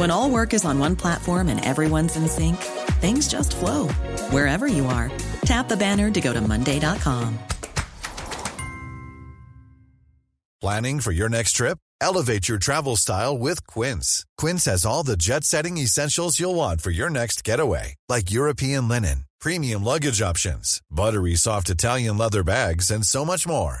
When 0.00 0.10
all 0.10 0.30
work 0.30 0.54
is 0.54 0.64
on 0.64 0.78
one 0.78 0.96
platform 0.96 1.48
and 1.50 1.62
everyone's 1.62 2.16
in 2.16 2.26
sync, 2.26 2.56
things 3.02 3.28
just 3.28 3.54
flow 3.54 3.88
wherever 4.32 4.66
you 4.66 4.86
are. 4.86 5.12
Tap 5.44 5.68
the 5.68 5.76
banner 5.76 6.10
to 6.10 6.20
go 6.22 6.32
to 6.32 6.40
Monday.com. 6.40 7.38
Planning 10.62 11.00
for 11.00 11.12
your 11.12 11.28
next 11.28 11.52
trip? 11.52 11.76
Elevate 12.00 12.48
your 12.48 12.56
travel 12.56 12.96
style 12.96 13.36
with 13.36 13.66
Quince. 13.66 14.24
Quince 14.38 14.64
has 14.64 14.86
all 14.86 15.02
the 15.02 15.18
jet 15.18 15.44
setting 15.44 15.76
essentials 15.76 16.40
you'll 16.40 16.54
want 16.54 16.80
for 16.80 16.90
your 16.90 17.10
next 17.10 17.44
getaway, 17.44 17.94
like 18.08 18.30
European 18.30 18.88
linen, 18.88 19.24
premium 19.38 19.84
luggage 19.84 20.22
options, 20.22 20.80
buttery 20.90 21.34
soft 21.34 21.68
Italian 21.68 22.16
leather 22.16 22.42
bags, 22.42 22.90
and 22.90 23.04
so 23.04 23.22
much 23.22 23.46
more. 23.46 23.80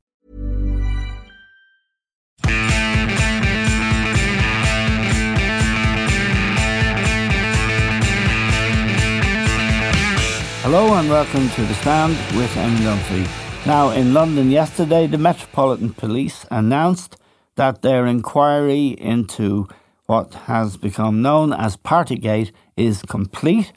Hello 10.63 10.93
and 10.93 11.09
welcome 11.09 11.49
to 11.49 11.65
The 11.65 11.73
Stand 11.73 12.13
with 12.37 12.51
Eamon 12.51 12.83
Dunphy. 12.83 13.65
Now, 13.65 13.89
in 13.89 14.13
London 14.13 14.51
yesterday, 14.51 15.07
the 15.07 15.17
Metropolitan 15.17 15.91
Police 15.91 16.45
announced 16.51 17.17
that 17.55 17.81
their 17.81 18.05
inquiry 18.05 18.89
into 18.89 19.67
what 20.05 20.35
has 20.45 20.77
become 20.77 21.23
known 21.23 21.51
as 21.51 21.77
Partygate 21.77 22.51
is 22.77 23.01
complete. 23.01 23.73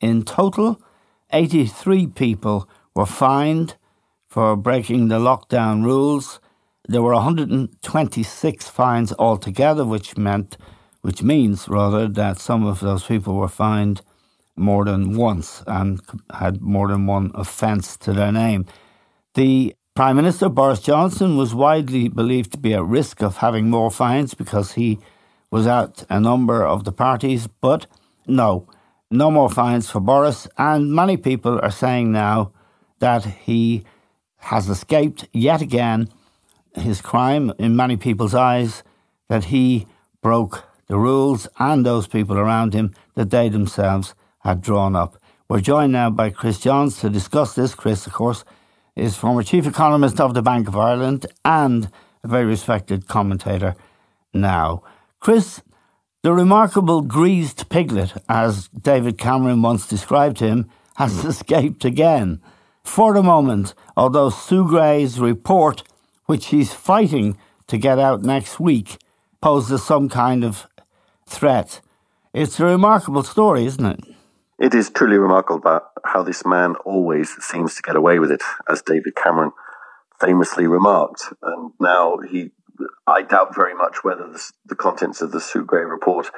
In 0.00 0.22
total, 0.22 0.80
83 1.32 2.06
people 2.06 2.68
were 2.94 3.06
fined 3.06 3.74
for 4.28 4.54
breaking 4.54 5.08
the 5.08 5.18
lockdown 5.18 5.82
rules. 5.82 6.38
There 6.86 7.02
were 7.02 7.14
126 7.14 8.68
fines 8.68 9.12
altogether, 9.18 9.84
which 9.84 10.16
meant, 10.16 10.56
which 11.00 11.24
means 11.24 11.68
rather, 11.68 12.06
that 12.06 12.38
some 12.38 12.64
of 12.64 12.78
those 12.78 13.02
people 13.02 13.34
were 13.34 13.48
fined 13.48 14.02
more 14.56 14.84
than 14.84 15.16
once 15.16 15.62
and 15.66 16.00
had 16.32 16.60
more 16.60 16.88
than 16.88 17.06
one 17.06 17.30
offence 17.34 17.96
to 17.98 18.12
their 18.12 18.32
name. 18.32 18.66
The 19.34 19.74
Prime 19.94 20.16
Minister 20.16 20.48
Boris 20.48 20.80
Johnson 20.80 21.36
was 21.36 21.54
widely 21.54 22.08
believed 22.08 22.52
to 22.52 22.58
be 22.58 22.74
at 22.74 22.84
risk 22.84 23.22
of 23.22 23.38
having 23.38 23.70
more 23.70 23.90
fines 23.90 24.34
because 24.34 24.72
he 24.72 24.98
was 25.50 25.66
at 25.66 26.04
a 26.08 26.20
number 26.20 26.64
of 26.64 26.84
the 26.84 26.92
parties, 26.92 27.48
but 27.60 27.86
no, 28.26 28.66
no 29.10 29.30
more 29.30 29.50
fines 29.50 29.90
for 29.90 30.00
Boris. 30.00 30.46
And 30.56 30.92
many 30.92 31.16
people 31.16 31.60
are 31.62 31.70
saying 31.70 32.12
now 32.12 32.52
that 33.00 33.24
he 33.24 33.84
has 34.36 34.68
escaped 34.68 35.28
yet 35.32 35.60
again 35.60 36.08
his 36.74 37.00
crime 37.00 37.52
in 37.58 37.74
many 37.74 37.96
people's 37.96 38.34
eyes, 38.34 38.82
that 39.28 39.44
he 39.44 39.86
broke 40.22 40.64
the 40.86 40.98
rules 40.98 41.48
and 41.58 41.84
those 41.84 42.06
people 42.06 42.38
around 42.38 42.74
him 42.74 42.94
that 43.14 43.30
they 43.30 43.48
themselves 43.48 44.14
had 44.40 44.60
drawn 44.60 44.96
up. 44.96 45.16
We're 45.48 45.60
joined 45.60 45.92
now 45.92 46.10
by 46.10 46.30
Chris 46.30 46.58
Johns 46.58 46.98
to 47.00 47.10
discuss 47.10 47.54
this. 47.54 47.74
Chris, 47.74 48.06
of 48.06 48.12
course, 48.12 48.44
is 48.96 49.16
former 49.16 49.42
chief 49.42 49.66
economist 49.66 50.20
of 50.20 50.34
the 50.34 50.42
Bank 50.42 50.68
of 50.68 50.76
Ireland 50.76 51.26
and 51.44 51.90
a 52.22 52.28
very 52.28 52.44
respected 52.44 53.08
commentator 53.08 53.74
now. 54.32 54.82
Chris, 55.20 55.62
the 56.22 56.32
remarkable 56.32 57.00
greased 57.00 57.68
piglet, 57.68 58.12
as 58.28 58.68
David 58.68 59.18
Cameron 59.18 59.62
once 59.62 59.86
described 59.86 60.40
him, 60.40 60.68
has 60.96 61.24
escaped 61.24 61.84
again. 61.84 62.40
For 62.84 63.14
the 63.14 63.22
moment, 63.22 63.74
although 63.96 64.30
Sue 64.30 64.66
Gray's 64.66 65.18
report, 65.18 65.82
which 66.26 66.46
he's 66.46 66.72
fighting 66.72 67.36
to 67.66 67.78
get 67.78 67.98
out 67.98 68.22
next 68.22 68.60
week, 68.60 68.98
poses 69.40 69.82
some 69.82 70.08
kind 70.08 70.44
of 70.44 70.66
threat. 71.26 71.80
It's 72.32 72.60
a 72.60 72.64
remarkable 72.64 73.22
story, 73.22 73.64
isn't 73.66 73.84
it? 73.84 74.00
It 74.60 74.74
is 74.74 74.90
truly 74.90 75.16
remarkable 75.16 75.80
how 76.04 76.22
this 76.22 76.44
man 76.44 76.74
always 76.84 77.30
seems 77.42 77.74
to 77.76 77.82
get 77.82 77.96
away 77.96 78.18
with 78.18 78.30
it, 78.30 78.42
as 78.68 78.82
David 78.82 79.16
Cameron 79.16 79.52
famously 80.20 80.66
remarked. 80.66 81.32
And 81.42 81.72
now 81.80 82.18
he 82.18 82.50
I 83.06 83.22
doubt 83.22 83.54
very 83.54 83.74
much 83.74 84.04
whether 84.04 84.28
the, 84.28 84.52
the 84.66 84.74
contents 84.74 85.22
of 85.22 85.32
the 85.32 85.40
Sue 85.40 85.64
Gray 85.64 85.84
report 85.84 86.30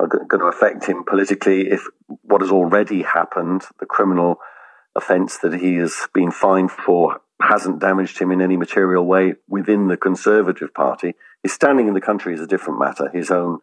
are 0.00 0.06
going 0.06 0.40
to 0.40 0.46
affect 0.46 0.86
him 0.86 1.04
politically 1.04 1.68
if 1.68 1.86
what 2.22 2.40
has 2.40 2.50
already 2.50 3.02
happened, 3.02 3.62
the 3.80 3.86
criminal 3.86 4.38
offence 4.96 5.38
that 5.38 5.54
he 5.54 5.74
has 5.76 6.08
been 6.14 6.30
fined 6.30 6.70
for, 6.70 7.20
hasn't 7.40 7.80
damaged 7.80 8.18
him 8.18 8.30
in 8.30 8.40
any 8.40 8.56
material 8.56 9.04
way 9.04 9.34
within 9.46 9.88
the 9.88 9.96
Conservative 9.96 10.72
Party. 10.74 11.14
His 11.42 11.52
standing 11.52 11.86
in 11.86 11.94
the 11.94 12.00
country 12.00 12.34
is 12.34 12.40
a 12.40 12.46
different 12.46 12.80
matter. 12.80 13.10
His 13.12 13.30
own 13.30 13.60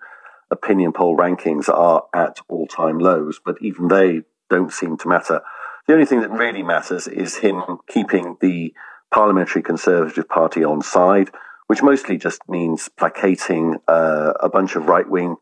opinion 0.51 0.93
poll 0.93 1.17
rankings 1.17 1.69
are 1.69 2.05
at 2.13 2.39
all 2.47 2.67
time 2.67 2.99
lows, 2.99 3.39
but 3.43 3.55
even 3.61 3.87
they 3.87 4.21
don't 4.49 4.71
seem 4.71 4.97
to 4.97 5.07
matter. 5.07 5.41
The 5.87 5.93
only 5.93 6.05
thing 6.05 6.21
that 6.21 6.31
really 6.31 6.63
matters 6.63 7.07
is 7.07 7.37
him 7.37 7.61
keeping 7.87 8.37
the 8.41 8.73
Parliamentary 9.13 9.61
Conservative 9.61 10.27
Party 10.27 10.63
on 10.63 10.81
side 10.81 11.29
which 11.67 11.81
mostly 11.81 12.17
just 12.17 12.41
means 12.47 12.89
placating 12.89 13.77
uh, 13.87 14.33
a 14.39 14.49
bunch 14.49 14.75
of 14.75 14.87
right 14.87 15.09
wing 15.09 15.35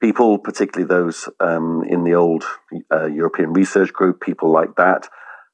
people, 0.00 0.38
particularly 0.38 0.88
those 0.88 1.28
um, 1.40 1.84
in 1.88 2.04
the 2.04 2.14
old 2.14 2.44
uh, 2.92 3.06
European 3.06 3.52
Research 3.52 3.92
Group, 3.92 4.20
people 4.20 4.50
like 4.50 4.76
that. 4.76 5.08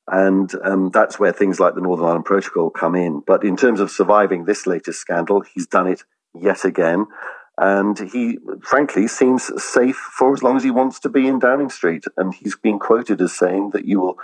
And 0.07 0.53
um, 0.63 0.91
that's 0.91 1.19
where 1.19 1.33
things 1.33 1.59
like 1.59 1.75
the 1.75 1.81
Northern 1.81 2.05
Ireland 2.05 2.27
Protocol 2.27 2.71
come 2.71 2.95
in. 2.95 3.23
But 3.27 3.43
in 3.43 3.57
terms 3.57 3.81
of 3.81 3.91
surviving 3.91 4.45
this 4.45 4.67
latest 4.67 5.01
scandal, 5.01 5.43
he's 5.55 5.67
done 5.67 5.89
it 5.89 6.03
yet 6.35 6.65
again. 6.65 7.07
And 7.57 7.99
he, 8.11 8.39
frankly, 8.63 9.07
seems 9.07 9.51
safe 9.63 9.97
for 9.97 10.33
as 10.33 10.43
long 10.43 10.57
as 10.57 10.65
he 10.65 10.71
wants 10.71 10.99
to 11.01 11.09
be 11.09 11.29
in 11.29 11.39
Downing 11.39 11.71
Street. 11.71 12.05
And 12.17 12.35
he's 12.35 12.57
been 12.57 12.79
quoted 12.79 13.21
as 13.21 13.33
saying 13.33 13.71
that 13.71 13.85
you 13.85 14.01
will 14.01 14.19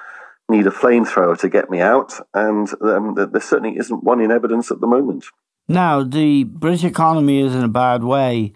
need 0.48 0.66
a 0.66 0.70
flamethrower 0.70 1.38
to 1.38 1.48
get 1.48 1.70
me 1.70 1.80
out. 1.80 2.14
And 2.34 2.68
um, 2.82 3.14
there 3.14 3.40
certainly 3.40 3.78
isn't 3.78 4.02
one 4.02 4.20
in 4.20 4.32
evidence 4.32 4.70
at 4.70 4.80
the 4.80 4.86
moment. 4.86 5.26
Now, 5.68 6.02
the 6.02 6.44
British 6.44 6.82
economy 6.82 7.40
is 7.40 7.54
in 7.54 7.62
a 7.62 7.68
bad 7.68 8.02
way, 8.02 8.52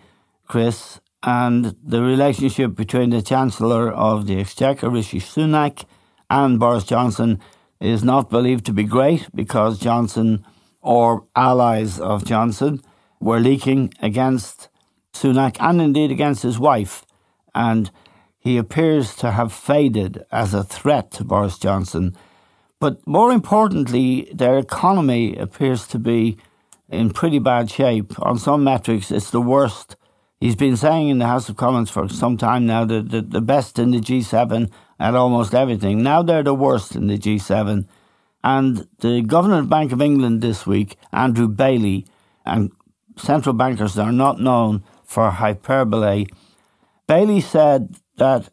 Chris, 0.49 1.01
and 1.23 1.77
the 1.83 2.03
relationship 2.03 2.75
between 2.75 3.11
the 3.11 3.23
Chancellor 3.23 3.93
of 3.93 4.27
the 4.27 4.41
Exchequer, 4.41 4.91
Rishi 4.91 5.21
Sunak, 5.21 5.85
and 6.29 6.59
Boris 6.59 6.83
Johnson 6.85 7.39
is 7.81 8.03
not 8.03 8.31
believed 8.31 8.67
to 8.67 8.73
be 8.73 8.83
great 8.83 9.29
because 9.35 9.79
Johnson 9.79 10.45
or 10.81 11.27
allies 11.37 12.01
of 12.01 12.25
Johnson 12.25 12.83
were 13.25 13.41
leaking 13.41 13.93
against 14.01 14.69
Sunak 15.15 15.57
and 15.59 15.81
indeed 15.81 16.11
against 16.11 16.43
his 16.43 16.59
wife. 16.59 17.07
And 17.55 17.91
he 18.39 18.59
appears 18.59 19.17
to 19.17 19.31
have 19.31 19.51
faded 19.53 20.23
as 20.31 20.53
a 20.53 20.63
threat 20.63 21.11
to 21.13 21.25
Boris 21.25 21.59
Johnson. 21.59 22.15
But 22.79 23.07
more 23.07 23.33
importantly, 23.33 24.31
their 24.35 24.59
economy 24.59 25.37
appears 25.37 25.87
to 25.89 25.99
be 25.99 26.37
in 26.91 27.11
pretty 27.11 27.39
bad 27.39 27.71
shape. 27.71 28.13
On 28.21 28.39
some 28.39 28.63
metrics, 28.63 29.11
it's 29.11 29.31
the 29.31 29.41
worst. 29.41 29.97
He's 30.39 30.57
been 30.57 30.77
saying 30.77 31.09
in 31.09 31.19
the 31.19 31.27
House 31.27 31.49
of 31.49 31.57
Commons 31.57 31.89
for 31.89 32.07
some 32.11 32.37
time 32.37 32.67
now 32.67 32.85
that 32.85 33.09
the, 33.09 33.23
the 33.23 33.41
best 33.41 33.79
in 33.79 33.93
the 33.93 34.01
G7 34.01 34.71
at 35.01 35.15
almost 35.15 35.55
everything. 35.55 36.03
Now 36.03 36.23
they're 36.23 36.43
the 36.43 36.55
worst 36.55 36.95
in 36.95 37.07
the 37.07 37.17
G7. 37.17 37.87
And 38.43 38.87
the 38.99 39.23
Governor 39.23 39.61
of 39.61 39.71
Bank 39.71 39.93
of 39.93 40.03
England 40.03 40.43
this 40.43 40.67
week, 40.67 40.99
Andrew 41.11 41.49
Bailey, 41.49 42.07
and 42.45 42.71
central 43.17 43.55
bankers 43.55 43.99
are 43.99 44.13
not 44.13 44.41
known 44.41 44.85
for 45.05 45.31
hyperbole. 45.31 46.27
Bailey 47.07 47.41
said 47.41 47.95
that 48.17 48.49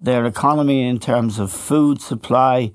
their 0.00 0.24
economy, 0.26 0.88
in 0.88 0.98
terms 0.98 1.38
of 1.38 1.52
food 1.52 2.00
supply, 2.00 2.72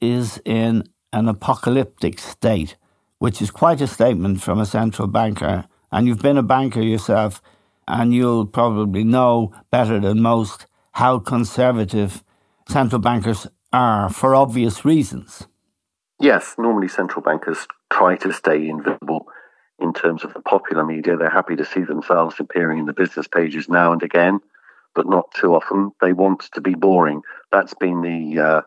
is 0.00 0.40
in 0.44 0.84
an 1.12 1.28
apocalyptic 1.28 2.18
state 2.18 2.76
which 3.18 3.42
is 3.42 3.50
quite 3.50 3.80
a 3.80 3.86
statement 3.86 4.40
from 4.40 4.58
a 4.58 4.66
central 4.66 5.08
banker. 5.08 5.64
And 5.90 6.06
you've 6.06 6.22
been 6.22 6.38
a 6.38 6.42
banker 6.42 6.80
yourself, 6.80 7.42
and 7.86 8.14
you'll 8.14 8.46
probably 8.46 9.04
know 9.04 9.52
better 9.70 10.00
than 10.00 10.20
most 10.20 10.66
how 10.92 11.18
conservative 11.18 12.22
central 12.68 13.00
bankers 13.00 13.46
are 13.72 14.08
for 14.08 14.34
obvious 14.34 14.84
reasons. 14.84 15.46
Yes, 16.20 16.54
normally 16.58 16.88
central 16.88 17.22
bankers 17.22 17.66
try 17.90 18.16
to 18.16 18.32
stay 18.32 18.68
invisible 18.68 19.26
in 19.78 19.92
terms 19.92 20.24
of 20.24 20.34
the 20.34 20.40
popular 20.40 20.84
media. 20.84 21.16
They're 21.16 21.30
happy 21.30 21.56
to 21.56 21.64
see 21.64 21.82
themselves 21.82 22.36
appearing 22.38 22.78
in 22.78 22.86
the 22.86 22.92
business 22.92 23.28
pages 23.28 23.68
now 23.68 23.92
and 23.92 24.02
again, 24.02 24.40
but 24.94 25.08
not 25.08 25.32
too 25.34 25.54
often. 25.54 25.92
They 26.00 26.12
want 26.12 26.48
to 26.52 26.60
be 26.60 26.74
boring. 26.74 27.22
That's 27.52 27.74
been 27.74 28.02
the 28.02 28.40
uh, 28.40 28.62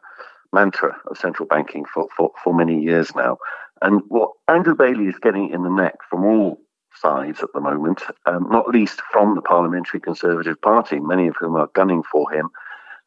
mantra 0.53 0.97
of 1.09 1.17
central 1.17 1.47
banking 1.47 1.85
for, 1.85 2.07
for, 2.15 2.31
for 2.43 2.53
many 2.53 2.81
years 2.81 3.13
now. 3.15 3.37
And 3.81 4.01
what 4.07 4.31
Andrew 4.47 4.75
Bailey 4.75 5.05
is 5.05 5.17
getting 5.19 5.49
in 5.49 5.63
the 5.63 5.69
neck 5.69 5.95
from 6.09 6.23
all 6.23 6.59
sides 6.95 7.41
at 7.41 7.49
the 7.53 7.61
moment, 7.61 8.01
um, 8.25 8.47
not 8.51 8.69
least 8.69 9.01
from 9.11 9.35
the 9.35 9.41
Parliamentary 9.41 9.99
Conservative 9.99 10.61
Party, 10.61 10.99
many 10.99 11.27
of 11.27 11.35
whom 11.39 11.55
are 11.55 11.69
gunning 11.73 12.03
for 12.03 12.31
him. 12.31 12.49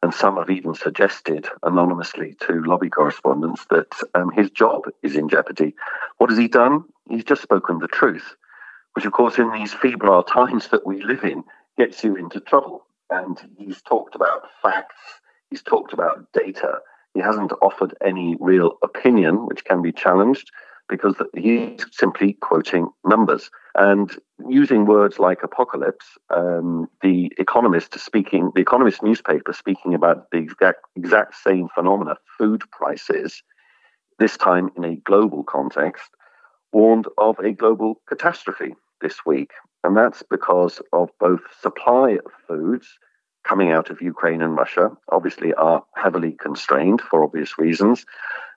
And 0.03 0.13
some 0.13 0.37
have 0.37 0.49
even 0.49 0.75
suggested 0.75 1.47
anonymously 1.63 2.35
to 2.41 2.61
lobby 2.61 2.89
correspondents 2.89 3.65
that 3.69 3.87
um, 4.13 4.29
his 4.31 4.51
job 4.51 4.83
is 5.01 5.15
in 5.15 5.29
jeopardy. 5.29 5.73
What 6.17 6.29
has 6.29 6.37
he 6.37 6.47
done? 6.47 6.83
He's 7.09 7.23
just 7.23 7.41
spoken 7.41 7.79
the 7.79 7.87
truth, 7.87 8.35
which, 8.93 9.05
of 9.05 9.11
course, 9.11 9.37
in 9.37 9.51
these 9.51 9.73
febrile 9.73 10.23
times 10.23 10.69
that 10.69 10.85
we 10.85 11.01
live 11.03 11.23
in, 11.23 11.43
gets 11.77 12.03
you 12.03 12.15
into 12.15 12.39
trouble. 12.39 12.85
And 13.09 13.37
he's 13.57 13.81
talked 13.81 14.15
about 14.15 14.47
facts, 14.61 14.95
he's 15.49 15.61
talked 15.61 15.93
about 15.93 16.31
data. 16.33 16.79
He 17.13 17.21
hasn't 17.21 17.53
offered 17.61 17.95
any 18.03 18.35
real 18.39 18.73
opinion, 18.83 19.45
which 19.45 19.63
can 19.63 19.81
be 19.81 19.93
challenged 19.93 20.51
because 20.89 21.15
he's 21.35 21.85
simply 21.91 22.33
quoting 22.41 22.89
numbers 23.05 23.49
and 23.75 24.17
using 24.47 24.85
words 24.85 25.17
like 25.17 25.41
apocalypse. 25.41 26.05
Um, 26.29 26.87
the 27.01 27.31
Economist 27.37 27.97
speaking, 27.99 28.51
the 28.53 28.61
Economist 28.61 29.01
newspaper 29.01 29.53
speaking 29.53 29.93
about 29.93 30.29
the 30.31 30.37
exact, 30.37 30.81
exact 30.95 31.35
same 31.35 31.69
phenomena, 31.73 32.17
food 32.37 32.63
prices, 32.71 33.41
this 34.19 34.37
time 34.37 34.69
in 34.75 34.83
a 34.83 34.95
global 34.97 35.43
context, 35.43 36.09
warned 36.75 37.07
of 37.17 37.39
a 37.39 37.53
global 37.53 38.01
catastrophe 38.05 38.75
this 38.99 39.25
week, 39.25 39.51
and 39.85 39.95
that's 39.95 40.23
because 40.29 40.81
of 40.91 41.09
both 41.21 41.39
supply 41.61 42.19
of 42.25 42.31
foods 42.49 42.99
coming 43.45 43.71
out 43.71 43.89
of 43.89 44.01
Ukraine 44.01 44.41
and 44.41 44.57
Russia, 44.57 44.91
obviously 45.09 45.53
are 45.53 45.85
heavily 45.95 46.33
constrained 46.33 46.99
for 46.99 47.23
obvious 47.23 47.57
reasons, 47.57 48.05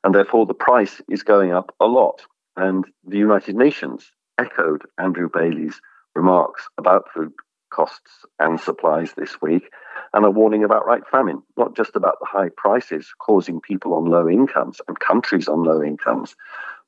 and 0.03 0.13
therefore 0.13 0.47
the 0.47 0.63
price 0.69 1.01
is 1.09 1.23
going 1.23 1.53
up 1.53 1.73
a 1.79 1.87
lot. 1.87 2.23
And 2.57 2.85
the 3.07 3.19
United 3.19 3.55
Nations 3.55 4.11
echoed 4.37 4.83
Andrew 4.99 5.29
Bailey's 5.33 5.81
remarks 6.17 6.67
about 6.77 7.13
food 7.15 7.33
costs 7.71 8.25
and 8.41 8.59
supplies 8.59 9.13
this 9.13 9.41
week 9.41 9.71
and 10.13 10.25
a 10.25 10.31
warning 10.31 10.65
about 10.65 10.87
right 10.87 11.07
famine, 11.13 11.43
not 11.57 11.77
just 11.77 11.95
about 11.95 12.17
the 12.19 12.27
high 12.27 12.49
prices 12.57 13.13
causing 13.21 13.61
people 13.61 13.95
on 13.95 14.07
low 14.07 14.29
incomes 14.29 14.81
and 14.89 14.99
countries 14.99 15.47
on 15.47 15.63
low 15.63 15.83
incomes, 15.83 16.35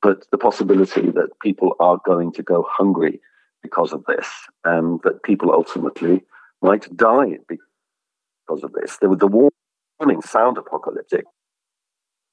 but 0.01 0.25
the 0.31 0.37
possibility 0.37 1.11
that 1.11 1.29
people 1.41 1.75
are 1.79 1.99
going 2.05 2.31
to 2.33 2.43
go 2.43 2.65
hungry 2.67 3.19
because 3.61 3.93
of 3.93 4.03
this 4.05 4.27
and 4.65 4.99
that 5.03 5.23
people 5.23 5.51
ultimately 5.51 6.23
might 6.61 6.95
die 6.95 7.37
because 7.47 8.63
of 8.63 8.73
this. 8.73 8.97
The, 8.97 9.15
the 9.15 9.51
warnings 9.99 10.29
sound 10.29 10.57
apocalyptic. 10.57 11.25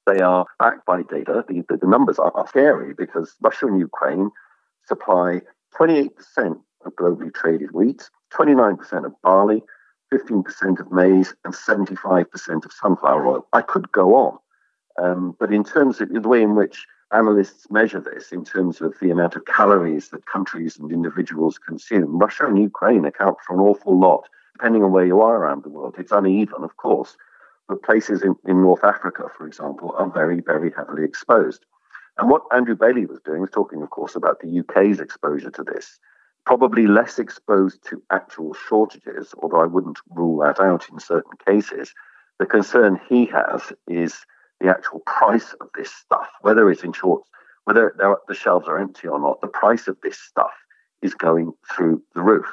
They 0.07 0.19
are 0.21 0.45
backed 0.57 0.85
by 0.85 1.03
data. 1.03 1.45
The, 1.47 1.63
the, 1.69 1.77
the 1.77 1.87
numbers 1.87 2.17
are, 2.17 2.31
are 2.35 2.47
scary 2.47 2.93
because 2.97 3.35
Russia 3.41 3.67
and 3.67 3.79
Ukraine 3.79 4.31
supply 4.87 5.41
28% 5.79 6.09
of 6.85 6.95
globally 6.95 7.33
traded 7.33 7.71
wheat, 7.71 8.09
29% 8.33 9.05
of 9.05 9.13
barley, 9.21 9.61
15% 10.11 10.79
of 10.79 10.91
maize, 10.91 11.35
and 11.45 11.53
75% 11.53 12.65
of 12.65 12.71
sunflower 12.71 13.27
oil. 13.27 13.47
I 13.53 13.61
could 13.61 13.91
go 13.91 14.15
on. 14.15 14.37
Um, 15.01 15.35
but 15.39 15.53
in 15.53 15.63
terms 15.63 16.01
of 16.01 16.09
the 16.09 16.27
way 16.27 16.41
in 16.41 16.55
which 16.55 16.85
analysts 17.11 17.69
measure 17.71 17.99
this, 17.99 18.31
in 18.31 18.45
terms 18.45 18.81
of 18.81 18.95
the 19.01 19.11
amount 19.11 19.35
of 19.35 19.45
calories 19.45 20.09
that 20.09 20.25
countries 20.25 20.77
and 20.77 20.91
individuals 20.91 21.57
consume, 21.57 22.19
Russia 22.19 22.45
and 22.45 22.57
Ukraine 22.57 23.05
account 23.05 23.37
for 23.45 23.53
an 23.53 23.61
awful 23.61 23.97
lot 23.99 24.29
depending 24.53 24.83
on 24.83 24.91
where 24.91 25.05
you 25.05 25.21
are 25.21 25.37
around 25.37 25.63
the 25.63 25.69
world. 25.69 25.95
It's 25.97 26.11
uneven, 26.11 26.63
of 26.63 26.75
course, 26.75 27.15
but 27.69 27.81
places 27.81 28.23
in, 28.23 28.35
in 28.45 28.61
North 28.61 28.83
Africa, 28.83 29.23
for 29.37 29.47
example, 29.47 29.95
are 29.97 30.09
very, 30.09 30.41
very 30.41 30.69
heavily 30.75 31.05
exposed. 31.05 31.65
And 32.17 32.29
what 32.29 32.43
Andrew 32.51 32.75
Bailey 32.75 33.05
was 33.05 33.21
doing 33.21 33.39
was 33.39 33.51
talking, 33.51 33.81
of 33.81 33.89
course, 33.89 34.17
about 34.17 34.41
the 34.41 34.59
UK's 34.59 34.99
exposure 34.99 35.51
to 35.51 35.63
this, 35.63 35.97
probably 36.45 36.87
less 36.87 37.19
exposed 37.19 37.87
to 37.87 38.03
actual 38.11 38.53
shortages, 38.53 39.33
although 39.41 39.61
I 39.61 39.65
wouldn't 39.65 39.99
rule 40.09 40.39
that 40.39 40.59
out 40.59 40.89
in 40.91 40.99
certain 40.99 41.37
cases. 41.47 41.93
The 42.39 42.45
concern 42.45 42.99
he 43.07 43.27
has 43.27 43.71
is 43.87 44.25
the 44.59 44.69
actual 44.69 44.99
price 45.05 45.53
of 45.61 45.67
this 45.75 45.91
stuff, 45.91 46.27
whether 46.41 46.69
it's 46.69 46.83
in 46.83 46.93
shorts, 46.93 47.29
whether 47.65 47.93
the 48.27 48.33
shelves 48.33 48.67
are 48.67 48.79
empty 48.79 49.07
or 49.07 49.19
not, 49.19 49.41
the 49.41 49.47
price 49.47 49.87
of 49.87 49.97
this 50.01 50.19
stuff 50.19 50.51
is 51.01 51.13
going 51.13 51.53
through 51.71 52.01
the 52.15 52.21
roof. 52.21 52.47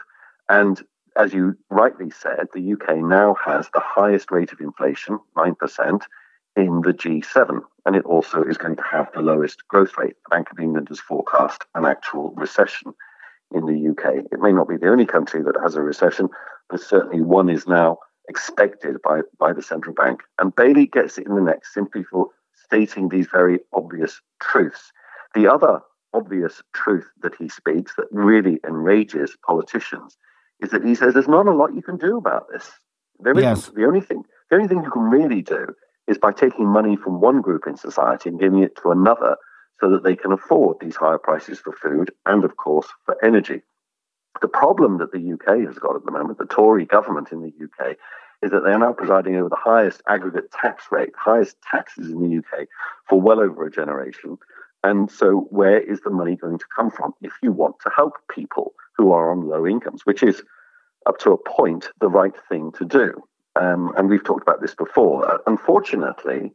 And 0.48 0.82
as 1.16 1.32
you 1.32 1.56
rightly 1.70 2.10
said, 2.10 2.46
the 2.52 2.72
UK 2.72 2.98
now 2.98 3.34
has 3.44 3.68
the 3.72 3.82
highest 3.82 4.30
rate 4.30 4.52
of 4.52 4.60
inflation, 4.60 5.18
9%, 5.36 6.00
in 6.56 6.80
the 6.82 6.92
G7. 6.92 7.60
And 7.84 7.96
it 7.96 8.04
also 8.04 8.42
is 8.42 8.58
going 8.58 8.76
to 8.76 8.82
have 8.82 9.08
the 9.12 9.22
lowest 9.22 9.66
growth 9.68 9.96
rate. 9.96 10.16
The 10.24 10.36
Bank 10.36 10.50
of 10.50 10.58
England 10.58 10.88
has 10.88 11.00
forecast 11.00 11.64
an 11.74 11.86
actual 11.86 12.32
recession 12.36 12.92
in 13.54 13.64
the 13.66 13.90
UK. 13.90 14.26
It 14.30 14.40
may 14.40 14.52
not 14.52 14.68
be 14.68 14.76
the 14.76 14.90
only 14.90 15.06
country 15.06 15.42
that 15.42 15.56
has 15.62 15.76
a 15.76 15.82
recession, 15.82 16.28
but 16.68 16.80
certainly 16.80 17.22
one 17.22 17.48
is 17.48 17.66
now 17.66 17.98
expected 18.28 18.96
by, 19.02 19.20
by 19.38 19.52
the 19.52 19.62
central 19.62 19.94
bank. 19.94 20.22
And 20.38 20.54
Bailey 20.54 20.86
gets 20.86 21.18
it 21.18 21.26
in 21.26 21.34
the 21.34 21.40
neck 21.40 21.64
simply 21.64 22.04
for 22.04 22.28
stating 22.64 23.08
these 23.08 23.28
very 23.30 23.60
obvious 23.72 24.20
truths. 24.40 24.92
The 25.34 25.50
other 25.52 25.80
obvious 26.12 26.62
truth 26.72 27.06
that 27.22 27.34
he 27.36 27.48
speaks 27.48 27.94
that 27.96 28.06
really 28.10 28.58
enrages 28.66 29.36
politicians 29.46 30.16
is 30.60 30.70
that 30.70 30.84
he 30.84 30.94
says 30.94 31.14
there's 31.14 31.28
not 31.28 31.46
a 31.46 31.52
lot 31.52 31.74
you 31.74 31.82
can 31.82 31.98
do 31.98 32.16
about 32.16 32.46
this. 32.52 32.70
There 33.20 33.38
yes. 33.38 33.68
The 33.74 33.84
only 33.84 34.00
thing, 34.00 34.24
the 34.50 34.56
only 34.56 34.68
thing 34.68 34.82
you 34.82 34.90
can 34.90 35.02
really 35.02 35.42
do 35.42 35.74
is 36.08 36.18
by 36.18 36.32
taking 36.32 36.66
money 36.66 36.96
from 36.96 37.20
one 37.20 37.40
group 37.40 37.66
in 37.66 37.76
society 37.76 38.28
and 38.28 38.40
giving 38.40 38.62
it 38.62 38.76
to 38.82 38.90
another, 38.90 39.36
so 39.80 39.90
that 39.90 40.04
they 40.04 40.16
can 40.16 40.32
afford 40.32 40.78
these 40.80 40.96
higher 40.96 41.18
prices 41.18 41.58
for 41.58 41.72
food 41.72 42.10
and, 42.24 42.44
of 42.44 42.56
course, 42.56 42.86
for 43.04 43.22
energy. 43.24 43.62
The 44.40 44.48
problem 44.48 44.98
that 44.98 45.12
the 45.12 45.32
UK 45.32 45.66
has 45.66 45.78
got 45.78 45.96
at 45.96 46.04
the 46.04 46.10
moment, 46.10 46.38
the 46.38 46.46
Tory 46.46 46.84
government 46.84 47.32
in 47.32 47.42
the 47.42 47.52
UK, 47.64 47.96
is 48.42 48.50
that 48.50 48.64
they 48.64 48.70
are 48.70 48.78
now 48.78 48.92
presiding 48.92 49.36
over 49.36 49.48
the 49.48 49.56
highest 49.56 50.02
aggregate 50.08 50.50
tax 50.52 50.84
rate, 50.90 51.12
highest 51.16 51.56
taxes 51.62 52.10
in 52.10 52.20
the 52.20 52.38
UK 52.38 52.66
for 53.08 53.20
well 53.20 53.40
over 53.40 53.66
a 53.66 53.70
generation. 53.70 54.36
And 54.84 55.10
so, 55.10 55.46
where 55.50 55.80
is 55.80 56.00
the 56.00 56.10
money 56.10 56.36
going 56.36 56.58
to 56.58 56.64
come 56.74 56.90
from 56.90 57.12
if 57.22 57.32
you 57.42 57.50
want 57.50 57.76
to 57.80 57.90
help 57.94 58.14
people 58.30 58.74
who 58.96 59.12
are 59.12 59.30
on 59.30 59.48
low 59.48 59.66
incomes, 59.66 60.02
which 60.04 60.22
is 60.22 60.42
up 61.06 61.18
to 61.20 61.32
a 61.32 61.38
point 61.38 61.88
the 62.00 62.08
right 62.08 62.34
thing 62.48 62.72
to 62.72 62.84
do? 62.84 63.22
Um, 63.56 63.92
and 63.96 64.08
we've 64.08 64.22
talked 64.22 64.42
about 64.42 64.60
this 64.60 64.74
before. 64.74 65.28
Uh, 65.28 65.38
unfortunately, 65.46 66.52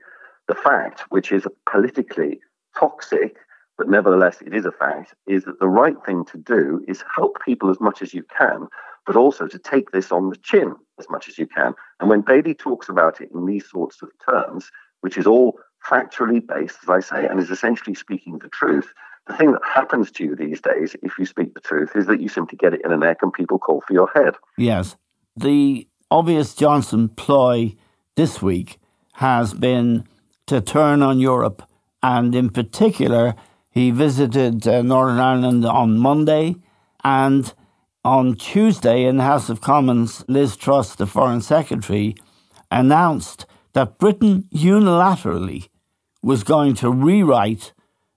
the 0.48 0.56
fact, 0.56 1.02
which 1.10 1.32
is 1.32 1.48
politically 1.70 2.40
toxic, 2.78 3.38
but 3.82 3.90
nevertheless 3.90 4.44
it 4.46 4.54
is 4.54 4.64
a 4.64 4.72
fact, 4.72 5.16
is 5.26 5.44
that 5.46 5.60
the 5.60 5.68
right 5.68 5.96
thing 6.06 6.24
to 6.24 6.38
do 6.38 6.86
is 6.88 7.04
help 7.16 7.40
people 7.44 7.72
as 7.72 7.80
much 7.80 8.04
as 8.04 8.14
you 8.14 8.24
can, 8.38 8.68
but 9.08 9.16
also 9.16 9.48
to 9.48 9.58
take 9.58 9.90
this 9.90 10.12
on 10.12 10.30
the 10.30 10.36
chin 10.44 10.76
as 11.00 11.08
much 11.10 11.28
as 11.28 11.40
you 11.40 11.48
can. 11.48 11.74
And 12.00 12.08
when 12.08 12.22
Bailey 12.22 12.54
talks 12.54 12.90
about 12.90 13.22
it 13.22 13.32
in 13.34 13.48
these 13.48 13.68
sorts 13.68 14.04
of 14.04 14.10
terms, 14.24 14.70
which 15.00 15.18
is 15.18 15.26
all 15.26 15.58
factually 15.84 16.46
based, 16.46 16.78
as 16.84 16.90
I 16.90 17.00
say, 17.00 17.26
and 17.26 17.40
is 17.40 17.50
essentially 17.50 17.96
speaking 17.96 18.38
the 18.38 18.50
truth. 18.50 18.94
The 19.26 19.36
thing 19.36 19.52
that 19.54 19.62
happens 19.66 20.12
to 20.12 20.24
you 20.26 20.36
these 20.36 20.62
days, 20.62 20.96
if 21.02 21.18
you 21.18 21.26
speak 21.26 21.56
the 21.56 21.60
truth, 21.60 21.96
is 21.96 22.06
that 22.06 22.22
you 22.22 22.30
simply 22.30 22.60
get 22.60 22.76
it 22.76 22.82
in 22.86 22.92
a 22.92 22.98
neck 22.98 23.18
and 23.24 23.34
people 23.34 23.58
call 23.58 23.82
for 23.88 23.94
your 23.94 24.12
head. 24.14 24.36
Yes. 24.60 24.96
The 25.36 25.88
obvious 26.12 26.54
Johnson 26.54 27.10
ploy 27.10 27.76
this 28.16 28.44
week 28.44 28.78
has 29.14 29.56
been 29.56 30.08
to 30.46 30.62
turn 30.62 31.02
on 31.02 31.20
Europe, 31.20 31.64
and 32.04 32.36
in 32.36 32.52
particular, 32.52 33.34
he 33.72 33.90
visited 33.90 34.68
uh, 34.68 34.82
Northern 34.82 35.20
Ireland 35.20 35.66
on 35.66 35.98
Monday, 35.98 36.56
and 37.04 37.54
on 38.04 38.36
Tuesday 38.36 39.06
in 39.06 39.18
the 39.18 39.24
House 39.24 39.50
of 39.50 39.62
Commons, 39.62 40.24
Liz 40.28 40.56
Truss, 40.56 40.96
the 40.96 41.08
Foreign 41.08 41.42
Secretary, 41.42 42.16
announced 42.70 43.46
that 43.74 43.98
Britain 43.98 44.48
unilaterally 44.54 45.70
was 46.22 46.44
going 46.44 46.76
to 46.76 46.92
rewrite 46.92 47.74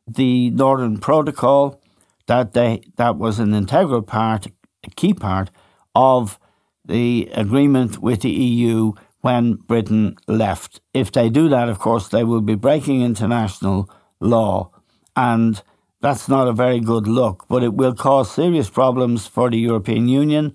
the 0.06 0.50
Northern 0.50 0.99
Protocol, 0.99 1.80
that 2.26 2.52
they 2.52 2.82
that 2.96 3.16
was 3.16 3.38
an 3.38 3.54
integral 3.54 4.02
part, 4.02 4.46
a 4.82 4.90
key 4.90 5.14
part 5.14 5.50
of 5.94 6.38
the 6.84 7.30
agreement 7.32 7.99
with 7.99 8.23
the 8.23 8.30
EU 8.30 8.92
when 9.20 9.54
Britain 9.54 10.16
left. 10.26 10.80
If 10.92 11.12
they 11.12 11.30
do 11.30 11.49
that, 11.49 11.68
of 11.68 11.78
course, 11.78 12.08
they 12.08 12.25
will 12.25 12.42
be 12.42 12.56
breaking 12.56 13.02
international 13.02 13.88
law, 14.20 14.70
and 15.16 15.62
that's 16.00 16.28
not 16.28 16.49
a 16.49 16.52
very 16.52 16.80
good 16.80 17.06
look. 17.06 17.47
But 17.49 17.62
it 17.62 17.75
will 17.75 17.94
cause 17.94 18.30
serious 18.30 18.68
problems 18.68 19.26
for 19.26 19.50
the 19.50 19.59
European 19.59 20.09
Union. 20.09 20.54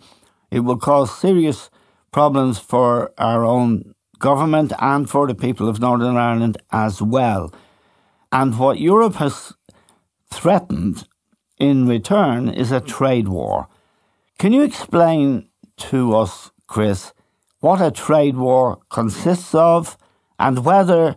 It 0.52 0.62
will 0.62 0.78
cause 0.78 1.18
serious 1.18 1.70
problems 2.12 2.60
for 2.60 3.12
our 3.18 3.46
own 3.46 3.96
government 4.20 4.74
and 4.80 5.10
for 5.10 5.28
the 5.28 5.36
people 5.36 5.70
of 5.70 5.80
Northern 5.80 6.18
Ireland 6.18 6.58
as 6.72 7.02
well. 7.02 7.54
And 8.32 8.60
what 8.60 8.80
Europe 8.80 9.16
has 9.16 9.54
threatened 10.30 11.08
in 11.58 11.88
return 11.88 12.50
is 12.50 12.72
a 12.72 12.82
trade 12.82 13.28
war. 13.28 13.68
Can 14.38 14.54
you 14.54 14.62
explain 14.62 15.50
to 15.78 16.16
us, 16.16 16.52
Chris, 16.68 17.14
what 17.60 17.82
a 17.82 17.92
trade 17.92 18.38
war 18.38 18.80
consists 18.90 19.56
of 19.56 19.98
and 20.38 20.64
whether 20.64 21.16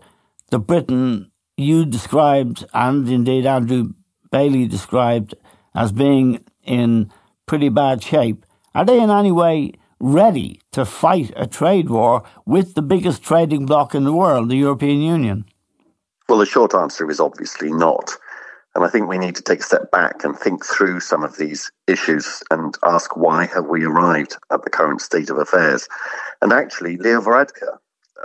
the 0.51 0.59
Britain 0.59 1.32
you 1.62 1.85
described 1.85 2.64
and 2.75 3.09
indeed 3.09 3.47
Andrew 3.47 3.95
Bailey 4.31 4.66
described 4.66 5.35
as 5.75 5.92
being 5.92 6.45
in 6.64 7.12
pretty 7.47 7.69
bad 7.69 8.02
shape, 8.02 8.45
are 8.75 8.85
they 8.85 9.00
in 9.00 9.11
any 9.11 9.33
way 9.33 9.73
ready 10.00 10.61
to 10.73 10.85
fight 10.85 11.33
a 11.37 11.47
trade 11.47 11.88
war 11.88 12.25
with 12.45 12.75
the 12.75 12.83
biggest 12.83 13.23
trading 13.23 13.66
bloc 13.66 13.95
in 13.95 14.04
the 14.04 14.12
world, 14.12 14.49
the 14.49 14.57
European 14.57 15.00
Union? 15.00 15.45
Well, 16.28 16.38
the 16.38 16.47
short 16.47 16.75
answer 16.75 17.11
is 17.11 17.21
obviously 17.21 17.73
not. 17.73 18.11
And 18.75 18.85
I 18.85 18.88
think 18.88 19.07
we 19.07 19.19
need 19.19 19.37
to 19.37 19.42
take 19.42 19.61
a 19.61 19.64
step 19.64 19.90
back 19.90 20.25
and 20.25 20.37
think 20.37 20.64
through 20.64 21.00
some 21.00 21.23
of 21.23 21.37
these 21.37 21.71
issues 21.87 22.42
and 22.50 22.75
ask 22.85 23.16
why 23.16 23.45
have 23.47 23.66
we 23.66 23.85
arrived 23.85 24.37
at 24.50 24.62
the 24.64 24.71
current 24.71 25.02
state 25.02 25.28
of 25.28 25.37
affairs. 25.37 25.88
And 26.40 26.52
actually, 26.52 26.97
Leo 26.97 27.21
Varadkar 27.21 27.78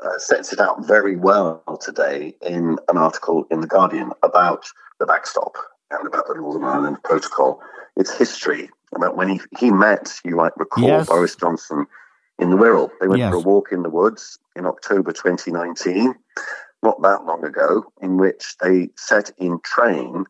uh, 0.04 0.18
sets 0.18 0.54
it 0.54 0.60
out 0.60 0.86
very 0.86 1.16
well 1.16 1.63
today 1.82 2.36
in 2.42 2.77
an 2.89 2.98
article 2.98 3.46
in 3.51 3.62
The 3.62 3.68
Guardian 3.68 4.12
about 4.24 4.66
the 5.00 5.06
backstop 5.06 5.56
and 5.92 6.08
about 6.08 6.27
the 6.27 6.36
Northern 6.36 6.63
Ireland 6.63 6.98
Protocol, 7.04 7.62
its 7.96 8.16
history, 8.16 8.70
about 8.96 9.16
when 9.16 9.30
he, 9.30 9.39
he 9.58 9.72
met, 9.72 10.20
you 10.24 10.36
might 10.36 10.56
recall, 10.58 10.88
yes. 10.88 11.08
Boris 11.08 11.36
Johnson 11.36 11.86
in 12.39 12.50
the 12.50 12.58
Wirral. 12.58 12.89
They 13.00 13.08
went 13.08 13.20
yes. 13.20 13.32
for 13.32 13.38
a 13.38 13.42
walk 13.42 13.72
in 13.72 13.84
the 13.84 13.89
woods 13.89 14.38
in 14.56 14.66
October 14.66 15.12
2019 15.12 16.13
not 16.84 17.01
that 17.01 17.25
long 17.25 17.44
ago, 17.44 17.92
in 18.01 18.18
which 18.18 18.56
they 18.62 18.89
set 18.96 19.32
in 19.38 19.60
train 19.63 20.25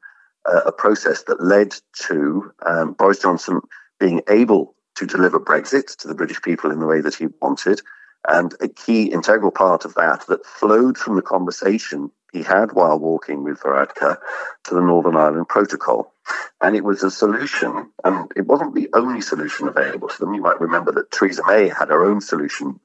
uh, 0.45 0.61
a 0.65 0.71
process 0.71 1.23
that 1.23 1.43
led 1.43 1.75
to 2.07 2.51
um, 2.65 2.93
Boris 2.93 3.19
Johnson 3.19 3.61
being 3.99 4.21
able 4.29 4.75
to 4.95 5.05
deliver 5.05 5.39
Brexit 5.39 5.95
to 5.97 6.07
the 6.07 6.15
British 6.15 6.41
people 6.41 6.71
in 6.71 6.79
the 6.79 6.85
way 6.85 7.01
that 7.01 7.15
he 7.15 7.27
wanted. 7.41 7.81
And 8.27 8.53
a 8.59 8.67
key 8.67 9.05
integral 9.05 9.51
part 9.51 9.85
of 9.85 9.93
that 9.95 10.25
that 10.27 10.45
flowed 10.45 10.97
from 10.97 11.15
the 11.15 11.21
conversation 11.21 12.11
he 12.33 12.43
had 12.43 12.73
while 12.73 12.99
walking 12.99 13.43
with 13.43 13.59
Varadkar 13.61 14.17
to 14.65 14.75
the 14.75 14.81
Northern 14.81 15.15
Ireland 15.15 15.47
Protocol. 15.47 16.13
And 16.61 16.75
it 16.75 16.83
was 16.83 17.03
a 17.03 17.11
solution, 17.11 17.89
and 18.03 18.31
it 18.35 18.47
wasn't 18.47 18.75
the 18.75 18.89
only 18.93 19.21
solution 19.21 19.67
available 19.67 20.09
to 20.09 20.19
them. 20.19 20.33
You 20.33 20.41
might 20.41 20.59
remember 20.59 20.91
that 20.91 21.11
Theresa 21.11 21.43
May 21.47 21.69
had 21.69 21.89
her 21.89 22.03
own 22.03 22.19
solution 22.19 22.79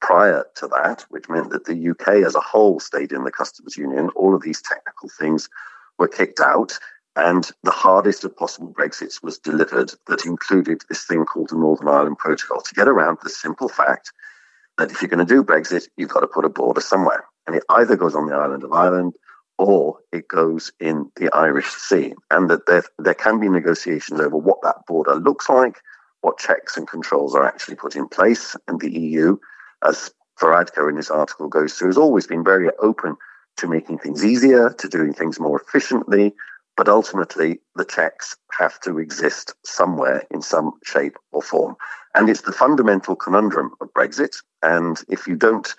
prior 0.00 0.44
to 0.56 0.66
that, 0.68 1.04
which 1.10 1.28
meant 1.28 1.50
that 1.50 1.66
the 1.66 1.90
UK 1.90 2.24
as 2.26 2.34
a 2.34 2.40
whole 2.40 2.80
stayed 2.80 3.12
in 3.12 3.24
the 3.24 3.30
customs 3.30 3.76
union. 3.76 4.08
All 4.16 4.34
of 4.34 4.42
these 4.42 4.62
technical 4.62 5.08
things 5.08 5.48
were 5.98 6.08
kicked 6.08 6.40
out, 6.40 6.78
and 7.14 7.48
the 7.62 7.70
hardest 7.70 8.24
of 8.24 8.36
possible 8.36 8.72
Brexits 8.72 9.22
was 9.22 9.38
delivered 9.38 9.92
that 10.06 10.24
included 10.24 10.82
this 10.88 11.04
thing 11.04 11.24
called 11.24 11.50
the 11.50 11.56
Northern 11.56 11.88
Ireland 11.88 12.18
Protocol 12.18 12.62
to 12.62 12.74
get 12.74 12.88
around 12.88 13.18
the 13.22 13.30
simple 13.30 13.68
fact 13.68 14.12
that 14.80 14.90
if 14.90 15.02
you're 15.02 15.08
going 15.08 15.24
to 15.24 15.34
do 15.34 15.44
Brexit, 15.44 15.88
you've 15.96 16.10
got 16.10 16.20
to 16.20 16.26
put 16.26 16.44
a 16.44 16.48
border 16.48 16.80
somewhere. 16.80 17.24
And 17.46 17.56
it 17.56 17.62
either 17.68 17.96
goes 17.96 18.14
on 18.14 18.26
the 18.26 18.34
island 18.34 18.64
of 18.64 18.72
Ireland 18.72 19.14
or 19.58 19.98
it 20.12 20.26
goes 20.26 20.72
in 20.80 21.10
the 21.16 21.30
Irish 21.34 21.68
Sea. 21.68 22.14
And 22.30 22.48
that 22.50 22.66
there, 22.66 22.84
there 22.98 23.14
can 23.14 23.38
be 23.40 23.48
negotiations 23.48 24.20
over 24.20 24.36
what 24.36 24.62
that 24.62 24.86
border 24.86 25.14
looks 25.14 25.48
like, 25.48 25.80
what 26.22 26.38
checks 26.38 26.76
and 26.76 26.88
controls 26.88 27.34
are 27.34 27.46
actually 27.46 27.76
put 27.76 27.96
in 27.96 28.08
place. 28.08 28.56
And 28.68 28.80
the 28.80 28.90
EU 28.90 29.36
as 29.86 30.10
Varadkar 30.40 30.88
in 30.88 30.96
this 30.96 31.10
article 31.10 31.48
goes 31.48 31.74
through, 31.74 31.88
has 31.88 31.98
always 31.98 32.26
been 32.26 32.44
very 32.44 32.70
open 32.80 33.16
to 33.58 33.66
making 33.66 33.98
things 33.98 34.24
easier, 34.24 34.70
to 34.70 34.88
doing 34.88 35.12
things 35.12 35.38
more 35.38 35.60
efficiently, 35.60 36.34
but 36.80 36.88
ultimately 36.88 37.60
the 37.76 37.84
checks 37.84 38.38
have 38.58 38.80
to 38.80 38.98
exist 38.98 39.52
somewhere 39.66 40.24
in 40.30 40.40
some 40.40 40.72
shape 40.82 41.18
or 41.30 41.42
form. 41.42 41.76
And 42.14 42.30
it's 42.30 42.40
the 42.40 42.52
fundamental 42.52 43.16
conundrum 43.16 43.72
of 43.82 43.92
Brexit. 43.92 44.36
And 44.62 44.98
if 45.10 45.26
you 45.26 45.36
don't 45.36 45.74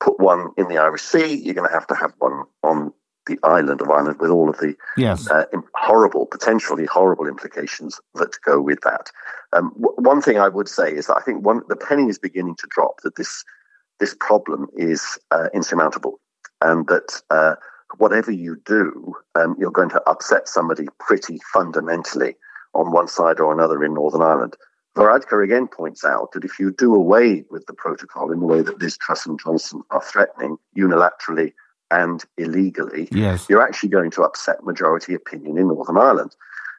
put 0.00 0.18
one 0.18 0.52
in 0.56 0.68
the 0.68 0.78
Irish 0.78 1.02
Sea, 1.02 1.34
you're 1.34 1.52
going 1.52 1.68
to 1.68 1.74
have 1.74 1.86
to 1.88 1.94
have 1.94 2.14
one 2.20 2.44
on 2.62 2.94
the 3.26 3.38
island 3.42 3.82
of 3.82 3.90
Ireland 3.90 4.18
with 4.18 4.30
all 4.30 4.48
of 4.48 4.56
the 4.56 4.74
yes. 4.96 5.28
uh, 5.28 5.44
horrible, 5.74 6.24
potentially 6.24 6.86
horrible 6.86 7.26
implications 7.26 8.00
that 8.14 8.38
go 8.42 8.58
with 8.58 8.80
that. 8.80 9.10
Um, 9.52 9.74
w- 9.78 9.96
one 9.98 10.22
thing 10.22 10.38
I 10.38 10.48
would 10.48 10.70
say 10.70 10.90
is 10.90 11.08
that 11.08 11.18
I 11.18 11.20
think 11.20 11.44
one, 11.44 11.64
the 11.68 11.76
penny 11.76 12.08
is 12.08 12.18
beginning 12.18 12.56
to 12.60 12.66
drop 12.70 13.02
that 13.02 13.16
this 13.16 13.44
this 14.00 14.16
problem 14.18 14.68
is 14.74 15.18
uh, 15.30 15.48
insurmountable, 15.52 16.18
and 16.62 16.86
that 16.86 17.20
uh, 17.28 17.56
whatever 17.98 18.30
you 18.30 18.60
do, 18.64 19.14
um, 19.34 19.56
you're 19.58 19.70
going 19.70 19.90
to 19.90 20.02
upset 20.08 20.48
somebody 20.48 20.86
pretty 20.98 21.40
fundamentally 21.52 22.36
on 22.74 22.92
one 22.92 23.08
side 23.08 23.40
or 23.40 23.52
another 23.52 23.82
in 23.84 23.94
Northern 23.94 24.22
Ireland. 24.22 24.56
Varadkar 24.96 25.44
again 25.44 25.68
points 25.68 26.04
out 26.04 26.32
that 26.32 26.44
if 26.44 26.58
you 26.58 26.72
do 26.72 26.94
away 26.94 27.44
with 27.50 27.66
the 27.66 27.74
protocol 27.74 28.32
in 28.32 28.40
the 28.40 28.46
way 28.46 28.62
that 28.62 28.80
Liz 28.80 28.96
Truss 28.96 29.26
and 29.26 29.38
Johnson 29.38 29.82
are 29.90 30.02
threatening 30.02 30.56
unilaterally 30.76 31.52
and 31.90 32.24
illegally, 32.38 33.08
yes. 33.12 33.46
you're 33.48 33.62
actually 33.62 33.90
going 33.90 34.10
to 34.12 34.22
upset 34.22 34.64
majority 34.64 35.14
opinion 35.14 35.58
in 35.58 35.68
Northern 35.68 35.98
Ireland. 35.98 36.34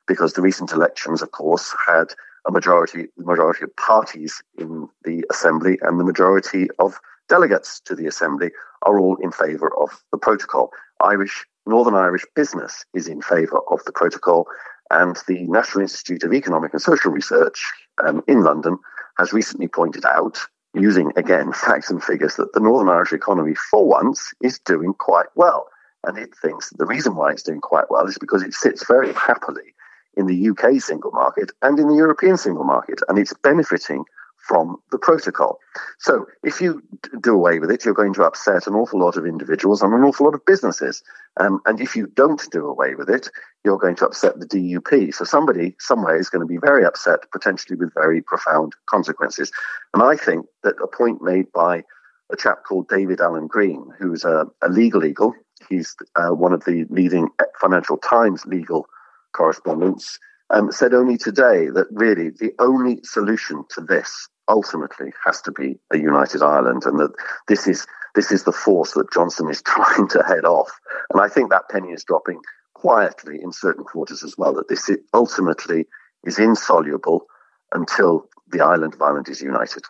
Because 0.07 0.33
the 0.33 0.41
recent 0.41 0.71
elections, 0.71 1.21
of 1.21 1.31
course, 1.31 1.75
had 1.85 2.13
a 2.47 2.51
majority, 2.51 3.07
the 3.17 3.25
majority 3.25 3.63
of 3.63 3.75
parties 3.75 4.41
in 4.57 4.87
the 5.03 5.23
assembly 5.29 5.77
and 5.81 5.99
the 5.99 6.05
majority 6.05 6.69
of 6.79 6.99
delegates 7.27 7.79
to 7.81 7.96
the 7.96 8.07
assembly 8.07 8.51
are 8.84 9.00
all 9.00 9.17
in 9.17 9.31
favour 9.31 9.72
of 9.77 9.89
the 10.12 10.17
protocol. 10.17 10.72
Irish, 11.01 11.46
Northern 11.65 11.96
Irish 11.96 12.25
business 12.36 12.86
is 12.93 13.07
in 13.07 13.22
favour 13.22 13.60
of 13.69 13.84
the 13.86 13.91
protocol, 13.91 14.48
and 14.89 15.17
the 15.27 15.43
National 15.48 15.81
Institute 15.81 16.24
of 16.24 16.34
Economic 16.34 16.74
and 16.74 16.81
Social 16.81 17.12
Research 17.12 17.72
um, 18.05 18.24
in 18.27 18.41
London 18.43 18.77
has 19.17 19.34
recently 19.34 19.67
pointed 19.67 20.05
out 20.05 20.39
using 20.74 21.12
again 21.15 21.51
facts 21.65 21.89
and 21.89 22.03
figures 22.03 22.36
that 22.36 22.53
the 22.53 22.60
Northern 22.60 22.89
Irish 22.89 23.13
economy, 23.13 23.55
for 23.69 23.88
once, 23.88 24.34
is 24.41 24.60
doing 24.60 24.93
quite 24.93 25.27
well. 25.36 25.67
And 26.05 26.17
it 26.17 26.29
thinks 26.41 26.69
the 26.69 26.86
reason 26.86 27.15
why 27.15 27.31
it's 27.31 27.43
doing 27.43 27.60
quite 27.60 27.89
well 27.89 28.05
is 28.05 28.17
because 28.17 28.43
it 28.43 28.53
sits 28.53 28.86
very 28.88 29.12
happily 29.13 29.74
in 30.15 30.27
the 30.27 30.50
UK 30.50 30.81
single 30.81 31.12
market 31.12 31.51
and 31.62 31.77
in 31.79 31.88
the 31.88 31.96
European 31.96 32.38
single 32.38 32.63
market, 32.63 33.00
and 33.07 33.19
it's 33.19 33.34
benefiting 33.43 34.03
from 34.48 34.77
the 34.92 34.98
protocol. 34.98 35.60
So 36.00 36.25
if 36.44 36.62
you 36.62 36.82
do 37.22 37.34
away 37.34 37.60
with 37.60 37.70
it, 37.70 37.84
you're 37.84 37.94
going 37.94 38.13
to 38.13 38.24
upset 38.24 38.66
an 38.66 38.75
awful 38.75 39.00
lot 39.00 39.18
of 39.18 39.25
individuals 39.25 39.82
and 39.82 39.94
an 39.94 40.04
awful 40.04 40.25
lot 40.25 40.36
of 40.36 40.46
businesses. 40.46 41.04
Um, 41.39 41.60
and 41.66 41.82
if 41.82 41.96
you 41.96 42.08
don't 42.16 42.42
do 42.51 42.66
away 42.66 42.96
with 42.96 43.10
it, 43.10 43.30
you're 43.63 43.77
going 43.77 43.98
to 43.98 44.06
upset 44.06 44.39
the 44.39 44.46
DUP. 44.46 45.13
So 45.13 45.25
somebody 45.25 45.75
somewhere 45.80 46.16
is 46.16 46.30
going 46.30 46.48
to 46.48 46.51
be 46.51 46.58
very 46.58 46.86
upset, 46.86 47.30
potentially 47.32 47.77
with 47.77 47.94
very 47.94 48.22
profound 48.22 48.74
consequences. 48.89 49.51
And 49.94 50.01
I 50.01 50.16
think 50.16 50.46
that 50.63 50.75
a 50.82 50.88
point 50.88 51.22
made 51.22 51.51
by 51.51 51.84
a 52.32 52.38
chap 52.38 52.63
called 52.63 52.88
David 52.88 53.20
Alan 53.20 53.48
Green, 53.48 53.89
who's 54.00 54.24
a, 54.24 54.46
a 54.63 54.70
legal 54.70 55.04
eagle, 55.04 55.34
he's 55.70 55.96
uh, 56.16 56.30
one 56.30 56.54
of 56.54 56.63
the 56.66 56.86
leading 56.89 57.30
Financial 57.60 57.98
Times 57.98 58.46
legal 58.46 58.88
correspondents, 59.34 60.20
um, 60.50 60.72
said 60.72 60.94
only 60.94 61.18
today 61.18 61.68
that 61.68 61.88
really 61.92 62.30
the 62.30 62.54
only 62.60 63.00
solution 63.04 63.63
to 63.70 63.82
this 63.82 64.27
ultimately 64.48 65.13
has 65.25 65.42
to 65.42 65.51
be 65.51 65.80
a 65.92 65.98
united 65.98 66.42
Ireland, 66.42 66.84
and 66.86 67.00
that 67.00 67.13
this 67.48 67.68
is 67.68 67.86
this 68.16 68.32
is 68.32 68.44
the 68.44 68.51
force 68.51 68.94
that 68.94 69.12
Johnson 69.12 69.50
is 69.50 69.62
trying 69.66 70.08
to 70.10 70.24
head 70.24 70.46
off. 70.46 70.72
And 71.12 71.22
I 71.22 71.27
think 71.27 71.50
that 71.50 71.70
penny 71.70 71.89
is 71.89 72.04
dropping 72.04 72.39
quietly 72.74 73.39
in 73.42 73.51
certain 73.51 73.84
quarters 73.84 74.24
as 74.24 74.36
well. 74.38 74.54
That 74.54 74.70
this 74.70 74.89
ultimately 75.13 75.86
is 76.24 76.39
insoluble 76.39 77.25
until 77.74 78.27
the 78.50 78.62
island 78.62 78.94
of 78.94 79.01
Ireland 79.01 79.30
is 79.30 79.42
united. 79.42 79.84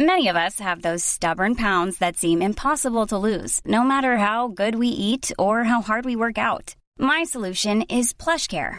Many 0.00 0.28
of 0.28 0.36
us 0.36 0.60
have 0.60 0.82
those 0.82 1.02
stubborn 1.02 1.56
pounds 1.56 1.98
that 1.98 2.16
seem 2.16 2.40
impossible 2.40 3.08
to 3.08 3.18
lose, 3.18 3.60
no 3.64 3.82
matter 3.82 4.16
how 4.16 4.46
good 4.46 4.76
we 4.76 4.86
eat 4.86 5.32
or 5.40 5.64
how 5.64 5.82
hard 5.82 6.04
we 6.04 6.14
work 6.14 6.38
out. 6.38 6.76
My 6.98 7.24
solution 7.24 7.82
is 7.82 8.12
PlushCare 8.12 8.78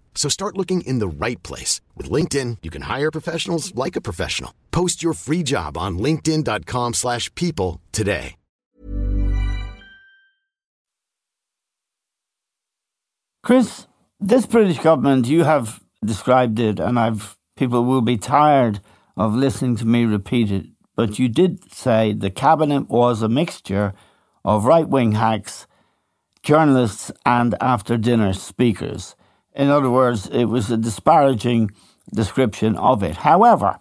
So 0.13 0.29
start 0.29 0.57
looking 0.57 0.81
in 0.81 0.99
the 0.99 1.07
right 1.07 1.41
place. 1.41 1.81
With 1.97 2.11
LinkedIn, 2.11 2.57
you 2.61 2.69
can 2.69 2.83
hire 2.83 3.09
professionals 3.09 3.73
like 3.73 3.95
a 3.95 4.01
professional. 4.01 4.53
Post 4.69 5.01
your 5.01 5.13
free 5.13 5.41
job 5.41 5.77
on 5.77 5.97
linkedin.com 5.97 6.93
slash 6.93 7.33
people 7.33 7.81
today. 7.91 8.35
Chris, 13.43 13.87
this 14.19 14.45
British 14.45 14.77
government, 14.77 15.27
you 15.27 15.43
have 15.43 15.81
described 16.05 16.59
it, 16.59 16.79
and 16.79 16.99
I've 16.99 17.37
people 17.55 17.83
will 17.83 18.01
be 18.01 18.17
tired 18.17 18.79
of 19.17 19.35
listening 19.35 19.75
to 19.77 19.85
me 19.85 20.05
repeat 20.05 20.51
it, 20.51 20.65
but 20.95 21.19
you 21.19 21.27
did 21.27 21.73
say 21.73 22.13
the 22.13 22.29
cabinet 22.29 22.89
was 22.89 23.21
a 23.21 23.29
mixture 23.29 23.93
of 24.45 24.65
right 24.65 24.87
wing 24.87 25.13
hacks, 25.13 25.67
journalists, 26.43 27.11
and 27.25 27.55
after 27.59 27.97
dinner 27.97 28.33
speakers. 28.33 29.15
In 29.53 29.69
other 29.69 29.89
words, 29.89 30.27
it 30.27 30.45
was 30.45 30.71
a 30.71 30.77
disparaging 30.77 31.71
description 32.13 32.75
of 32.77 33.03
it. 33.03 33.17
However, 33.17 33.77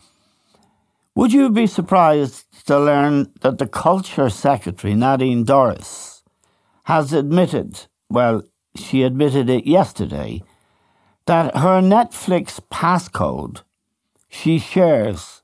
would 1.15 1.33
you 1.33 1.51
be 1.51 1.67
surprised 1.67 2.47
to 2.67 2.79
learn 2.79 3.33
that 3.41 3.59
the 3.59 3.67
Culture 3.67 4.31
Secretary, 4.31 4.95
Nadine 4.95 5.45
Dorries, 5.45 6.23
has 6.85 7.13
admitted, 7.13 7.87
well, 8.09 8.43
she 8.77 9.03
admitted 9.03 9.51
it 9.51 9.67
yesterday, 9.67 10.43
that 11.27 11.57
her 11.57 11.81
Netflix 11.81 12.61
passcode 12.73 13.63
she 14.31 14.59
shares 14.59 15.43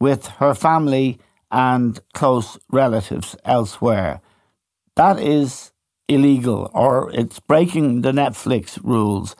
with 0.00 0.26
her 0.38 0.54
family 0.54 1.18
and 1.50 2.00
close 2.14 2.58
relatives 2.70 3.36
elsewhere. 3.44 4.20
That 4.94 5.18
is 5.18 5.72
illegal 6.08 6.70
or 6.72 7.10
it's 7.12 7.40
breaking 7.40 8.02
the 8.02 8.12
Netflix 8.12 8.78
rules. 8.82 9.34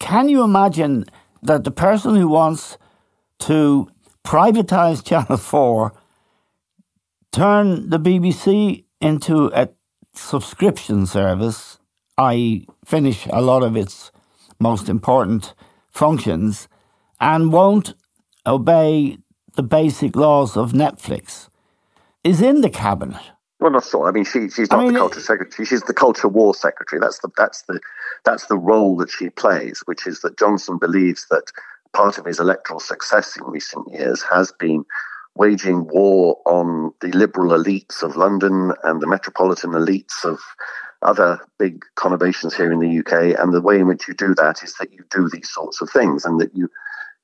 Can 0.00 0.28
you 0.28 0.42
imagine 0.42 1.04
that 1.42 1.62
the 1.62 1.70
person 1.70 2.16
who 2.16 2.26
wants 2.26 2.78
to 3.40 3.88
privatize 4.24 5.04
Channel 5.04 5.36
4 5.36 5.92
turn 7.30 7.90
the 7.90 8.00
BBC 8.00 8.84
into 9.00 9.52
a 9.54 9.68
subscription 10.14 11.06
service, 11.06 11.78
i.e., 12.18 12.66
finish 12.84 13.28
a 13.30 13.40
lot 13.40 13.62
of 13.62 13.76
its 13.76 14.10
most 14.58 14.88
important 14.88 15.54
functions, 15.90 16.66
and 17.20 17.52
won't 17.52 17.94
obey 18.46 19.18
the 19.54 19.62
basic 19.62 20.16
laws 20.16 20.56
of 20.56 20.72
Netflix, 20.72 21.48
is 22.24 22.40
in 22.40 22.62
the 22.62 22.70
cabinet. 22.70 23.22
Well, 23.60 23.70
not 23.70 23.84
sure. 23.84 24.08
I 24.08 24.10
mean, 24.10 24.24
she, 24.24 24.48
she's 24.48 24.70
not 24.70 24.80
I 24.80 24.84
mean, 24.84 24.94
the 24.94 24.98
culture 24.98 25.20
secretary. 25.20 25.66
She's 25.66 25.82
the 25.82 25.94
culture 25.94 26.28
war 26.28 26.54
secretary. 26.54 26.98
That's 26.98 27.18
the 27.18 27.28
that's 27.36 27.62
the 27.62 27.78
that's 28.24 28.46
the 28.46 28.56
role 28.56 28.96
that 28.96 29.10
she 29.10 29.28
plays, 29.30 29.82
which 29.84 30.06
is 30.06 30.20
that 30.20 30.38
Johnson 30.38 30.78
believes 30.78 31.26
that 31.30 31.52
part 31.92 32.18
of 32.18 32.24
his 32.24 32.40
electoral 32.40 32.80
success 32.80 33.36
in 33.36 33.44
recent 33.44 33.86
years 33.92 34.22
has 34.22 34.52
been 34.52 34.84
waging 35.36 35.86
war 35.88 36.40
on 36.46 36.92
the 37.00 37.08
liberal 37.08 37.50
elites 37.50 38.02
of 38.02 38.16
London 38.16 38.72
and 38.84 39.00
the 39.00 39.06
metropolitan 39.06 39.72
elites 39.72 40.24
of 40.24 40.38
other 41.02 41.40
big 41.58 41.84
conurbations 41.96 42.54
here 42.54 42.72
in 42.72 42.80
the 42.80 42.98
UK. 42.98 43.38
And 43.38 43.52
the 43.52 43.60
way 43.60 43.78
in 43.78 43.86
which 43.86 44.08
you 44.08 44.14
do 44.14 44.34
that 44.34 44.62
is 44.62 44.74
that 44.80 44.92
you 44.92 45.04
do 45.10 45.28
these 45.32 45.50
sorts 45.50 45.80
of 45.80 45.90
things 45.90 46.24
and 46.24 46.40
that 46.40 46.54
you 46.54 46.68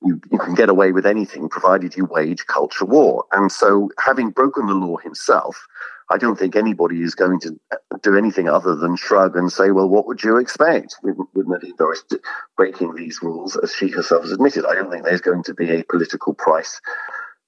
you, 0.03 0.21
you 0.31 0.39
can 0.39 0.55
get 0.55 0.69
away 0.69 0.93
with 0.93 1.07
anything 1.07 1.49
provided 1.49 1.97
you 1.97 2.05
wage 2.05 2.47
culture 2.47 2.85
war. 2.85 3.25
And 3.33 3.51
so, 3.51 3.91
having 3.99 4.31
broken 4.31 4.67
the 4.67 4.75
law 4.75 4.97
himself, 4.99 5.67
I 6.11 6.19
don't 6.19 6.39
think 6.39 6.55
anybody 6.55 7.03
is 7.03 7.15
going 7.15 7.41
to 7.41 7.59
do 8.03 8.17
anything 8.17 8.49
other 8.49 8.77
than 8.77 8.97
shrug 8.97 9.37
and 9.37 9.51
say, 9.51 9.71
well, 9.71 9.89
what 9.89 10.07
would 10.07 10.23
you 10.23 10.37
expect 10.37 10.97
with, 11.03 11.17
with 11.35 11.49
Nadine 11.49 11.77
Dorries 11.77 12.03
breaking 12.57 12.95
these 12.95 13.21
rules, 13.23 13.57
as 13.57 13.75
she 13.75 13.89
herself 13.89 14.23
has 14.23 14.33
admitted? 14.33 14.65
I 14.65 14.75
don't 14.75 14.91
think 14.91 15.05
there's 15.05 15.21
going 15.21 15.43
to 15.45 15.55
be 15.55 15.71
a 15.71 15.85
political 15.85 16.35
price 16.35 16.81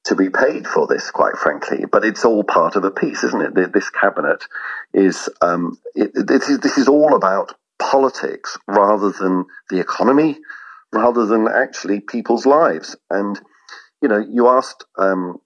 to 0.04 0.16
be 0.16 0.30
paid 0.30 0.66
for 0.66 0.86
this, 0.86 1.10
quite 1.10 1.36
frankly. 1.36 1.84
But 1.90 2.04
it's 2.04 2.24
all 2.24 2.42
part 2.42 2.76
of 2.76 2.84
a 2.84 2.90
piece, 2.90 3.22
isn't 3.24 3.58
it? 3.58 3.72
This 3.72 3.90
cabinet 3.90 4.44
is, 4.92 5.28
um, 5.40 5.78
it, 5.94 6.12
this, 6.14 6.48
is 6.48 6.58
this 6.58 6.78
is 6.78 6.88
all 6.88 7.14
about 7.14 7.54
politics 7.78 8.58
rather 8.66 9.12
than 9.12 9.44
the 9.70 9.78
economy, 9.78 10.38
rather 10.92 11.26
than 11.26 11.48
actually 11.48 12.00
people's 12.00 12.46
lives. 12.46 12.96
And, 13.10 13.40
you 14.02 14.08
know, 14.08 14.18
you 14.18 14.48
asked 14.48 14.84
um, 14.98 15.38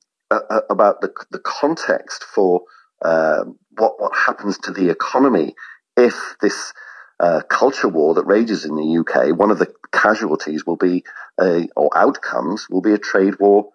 about 0.71 1.01
the, 1.01 1.13
the 1.31 1.39
context 1.39 2.25
for 2.25 2.63
uh, 3.05 3.45
what 3.77 4.01
what 4.01 4.15
happens 4.15 4.59
to 4.59 4.73
the 4.73 4.89
economy 4.89 5.55
if 5.97 6.37
this 6.41 6.73
uh, 7.21 7.41
culture 7.49 7.89
war 7.89 8.15
that 8.15 8.25
rages 8.25 8.65
in 8.65 8.77
the 8.77 8.99
UK, 8.99 9.37
one 9.37 9.51
of 9.51 9.59
the 9.59 9.73
casualties 9.93 10.67
will 10.67 10.77
be 10.77 11.05
a, 11.41 11.69
or 11.77 11.91
outcomes 11.97 12.69
will 12.71 12.81
be 12.81 12.93
a 12.93 12.99
trade 12.99 13.39
war 13.39 13.71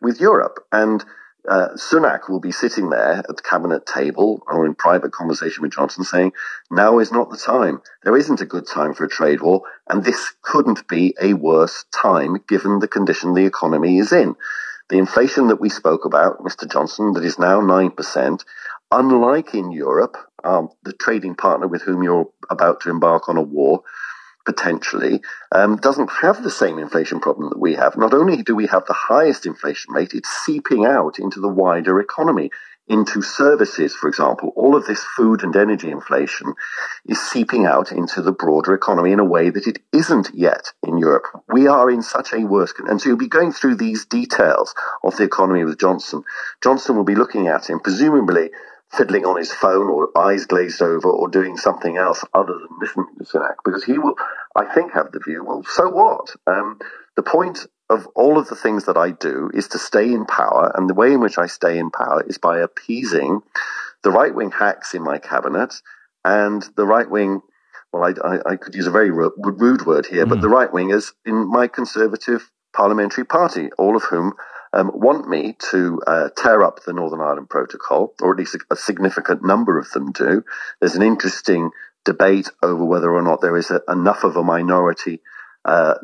with 0.00 0.20
Europe. 0.20 0.58
And 0.70 1.04
uh, 1.48 1.68
Sunak 1.74 2.28
will 2.28 2.40
be 2.40 2.52
sitting 2.52 2.90
there 2.90 3.18
at 3.18 3.26
the 3.26 3.42
cabinet 3.42 3.84
table 3.86 4.42
or 4.46 4.64
in 4.64 4.74
private 4.74 5.12
conversation 5.12 5.62
with 5.62 5.72
Johnson 5.72 6.04
saying, 6.04 6.32
now 6.70 6.98
is 6.98 7.10
not 7.10 7.30
the 7.30 7.36
time. 7.36 7.82
There 8.04 8.16
isn't 8.16 8.40
a 8.40 8.46
good 8.46 8.66
time 8.66 8.94
for 8.94 9.04
a 9.04 9.08
trade 9.08 9.40
war. 9.40 9.62
And 9.88 10.04
this 10.04 10.32
couldn't 10.42 10.86
be 10.86 11.14
a 11.20 11.34
worse 11.34 11.84
time 11.92 12.36
given 12.48 12.78
the 12.78 12.88
condition 12.88 13.34
the 13.34 13.46
economy 13.46 13.98
is 13.98 14.12
in. 14.12 14.36
The 14.88 14.98
inflation 14.98 15.48
that 15.48 15.60
we 15.60 15.68
spoke 15.68 16.04
about, 16.04 16.44
Mr. 16.44 16.70
Johnson, 16.70 17.12
that 17.14 17.24
is 17.24 17.38
now 17.38 17.60
9%, 17.60 18.44
unlike 18.90 19.54
in 19.54 19.72
Europe, 19.72 20.16
um, 20.44 20.68
the 20.84 20.92
trading 20.92 21.34
partner 21.34 21.66
with 21.66 21.82
whom 21.82 22.02
you're 22.02 22.28
about 22.50 22.80
to 22.82 22.90
embark 22.90 23.28
on 23.28 23.36
a 23.36 23.42
war, 23.42 23.82
potentially, 24.44 25.20
um, 25.52 25.76
doesn't 25.76 26.10
have 26.10 26.42
the 26.42 26.50
same 26.50 26.78
inflation 26.78 27.20
problem 27.20 27.50
that 27.50 27.60
we 27.60 27.74
have. 27.74 27.96
Not 27.96 28.14
only 28.14 28.42
do 28.42 28.54
we 28.54 28.66
have 28.66 28.86
the 28.86 28.92
highest 28.92 29.46
inflation 29.46 29.94
rate, 29.94 30.14
it's 30.14 30.30
seeping 30.44 30.84
out 30.86 31.18
into 31.18 31.40
the 31.40 31.48
wider 31.48 32.00
economy, 32.00 32.50
into 32.88 33.22
services, 33.22 33.94
for 33.94 34.08
example. 34.08 34.52
All 34.56 34.74
of 34.74 34.86
this 34.86 35.04
food 35.16 35.42
and 35.42 35.54
energy 35.54 35.90
inflation 35.90 36.54
is 37.06 37.20
seeping 37.20 37.64
out 37.64 37.92
into 37.92 38.20
the 38.22 38.32
broader 38.32 38.74
economy 38.74 39.12
in 39.12 39.20
a 39.20 39.24
way 39.24 39.50
that 39.50 39.66
it 39.66 39.78
isn't 39.92 40.30
yet 40.34 40.72
in 40.82 40.98
Europe. 40.98 41.26
We 41.48 41.68
are 41.68 41.90
in 41.90 42.02
such 42.02 42.32
a 42.32 42.44
worse, 42.44 42.74
and 42.78 43.00
so 43.00 43.08
you'll 43.08 43.18
be 43.18 43.28
going 43.28 43.52
through 43.52 43.76
these 43.76 44.04
details 44.04 44.74
of 45.04 45.16
the 45.16 45.24
economy 45.24 45.64
with 45.64 45.78
Johnson. 45.78 46.24
Johnson 46.62 46.96
will 46.96 47.04
be 47.04 47.14
looking 47.14 47.48
at 47.48 47.70
him, 47.70 47.80
presumably 47.80 48.50
fiddling 48.92 49.24
on 49.24 49.38
his 49.38 49.52
phone 49.52 49.88
or 49.88 50.10
eyes 50.16 50.44
glazed 50.44 50.82
over 50.82 51.08
or 51.08 51.28
doing 51.28 51.56
something 51.56 51.96
else 51.96 52.24
other 52.34 52.52
than 52.52 52.78
listening 52.80 53.06
to 53.18 53.24
Sunak 53.24 53.56
because 53.64 53.84
he 53.84 53.98
will, 53.98 54.14
I 54.54 54.72
think, 54.72 54.92
have 54.92 55.12
the 55.12 55.20
view, 55.20 55.44
well, 55.44 55.64
so 55.64 55.88
what? 55.88 56.34
Um, 56.46 56.78
the 57.16 57.22
point 57.22 57.66
of 57.88 58.06
all 58.14 58.38
of 58.38 58.48
the 58.48 58.56
things 58.56 58.84
that 58.86 58.96
I 58.96 59.10
do 59.10 59.50
is 59.52 59.68
to 59.68 59.78
stay 59.78 60.12
in 60.12 60.24
power, 60.24 60.72
and 60.74 60.88
the 60.88 60.94
way 60.94 61.12
in 61.12 61.20
which 61.20 61.38
I 61.38 61.46
stay 61.46 61.78
in 61.78 61.90
power 61.90 62.22
is 62.26 62.38
by 62.38 62.60
appeasing 62.60 63.40
the 64.02 64.10
right 64.10 64.34
wing 64.34 64.50
hacks 64.50 64.94
in 64.94 65.02
my 65.02 65.18
cabinet 65.18 65.74
and 66.24 66.62
the 66.76 66.86
right 66.86 67.08
wing. 67.08 67.42
Well, 67.92 68.04
I, 68.04 68.26
I, 68.26 68.52
I, 68.52 68.56
could 68.56 68.74
use 68.74 68.86
a 68.86 68.90
very 68.90 69.10
rude 69.10 69.84
word 69.84 70.06
here, 70.06 70.24
mm. 70.24 70.30
but 70.30 70.40
the 70.40 70.48
right 70.48 70.70
wingers 70.70 71.12
in 71.26 71.46
my 71.50 71.68
conservative 71.68 72.50
parliamentary 72.72 73.24
party, 73.24 73.70
all 73.76 73.96
of 73.96 74.04
whom 74.04 74.32
um, 74.72 74.90
want 74.94 75.28
me 75.28 75.56
to 75.70 76.00
uh, 76.06 76.28
tear 76.36 76.62
up 76.62 76.80
the 76.84 76.92
Northern 76.92 77.20
Ireland 77.20 77.50
Protocol, 77.50 78.14
or 78.20 78.32
at 78.32 78.38
least 78.38 78.56
a, 78.70 78.76
significant 78.76 79.44
number 79.44 79.78
of 79.78 79.90
them 79.90 80.12
do. 80.12 80.44
There's 80.80 80.94
an 80.94 81.02
interesting 81.02 81.70
debate 82.04 82.50
over 82.62 82.84
whether 82.84 83.12
or 83.12 83.22
not 83.22 83.40
there 83.40 83.56
is 83.56 83.70
a, 83.70 83.80
enough 83.88 84.24
of 84.24 84.36
a 84.36 84.42
minority. 84.42 85.20
Uh, 85.64 85.94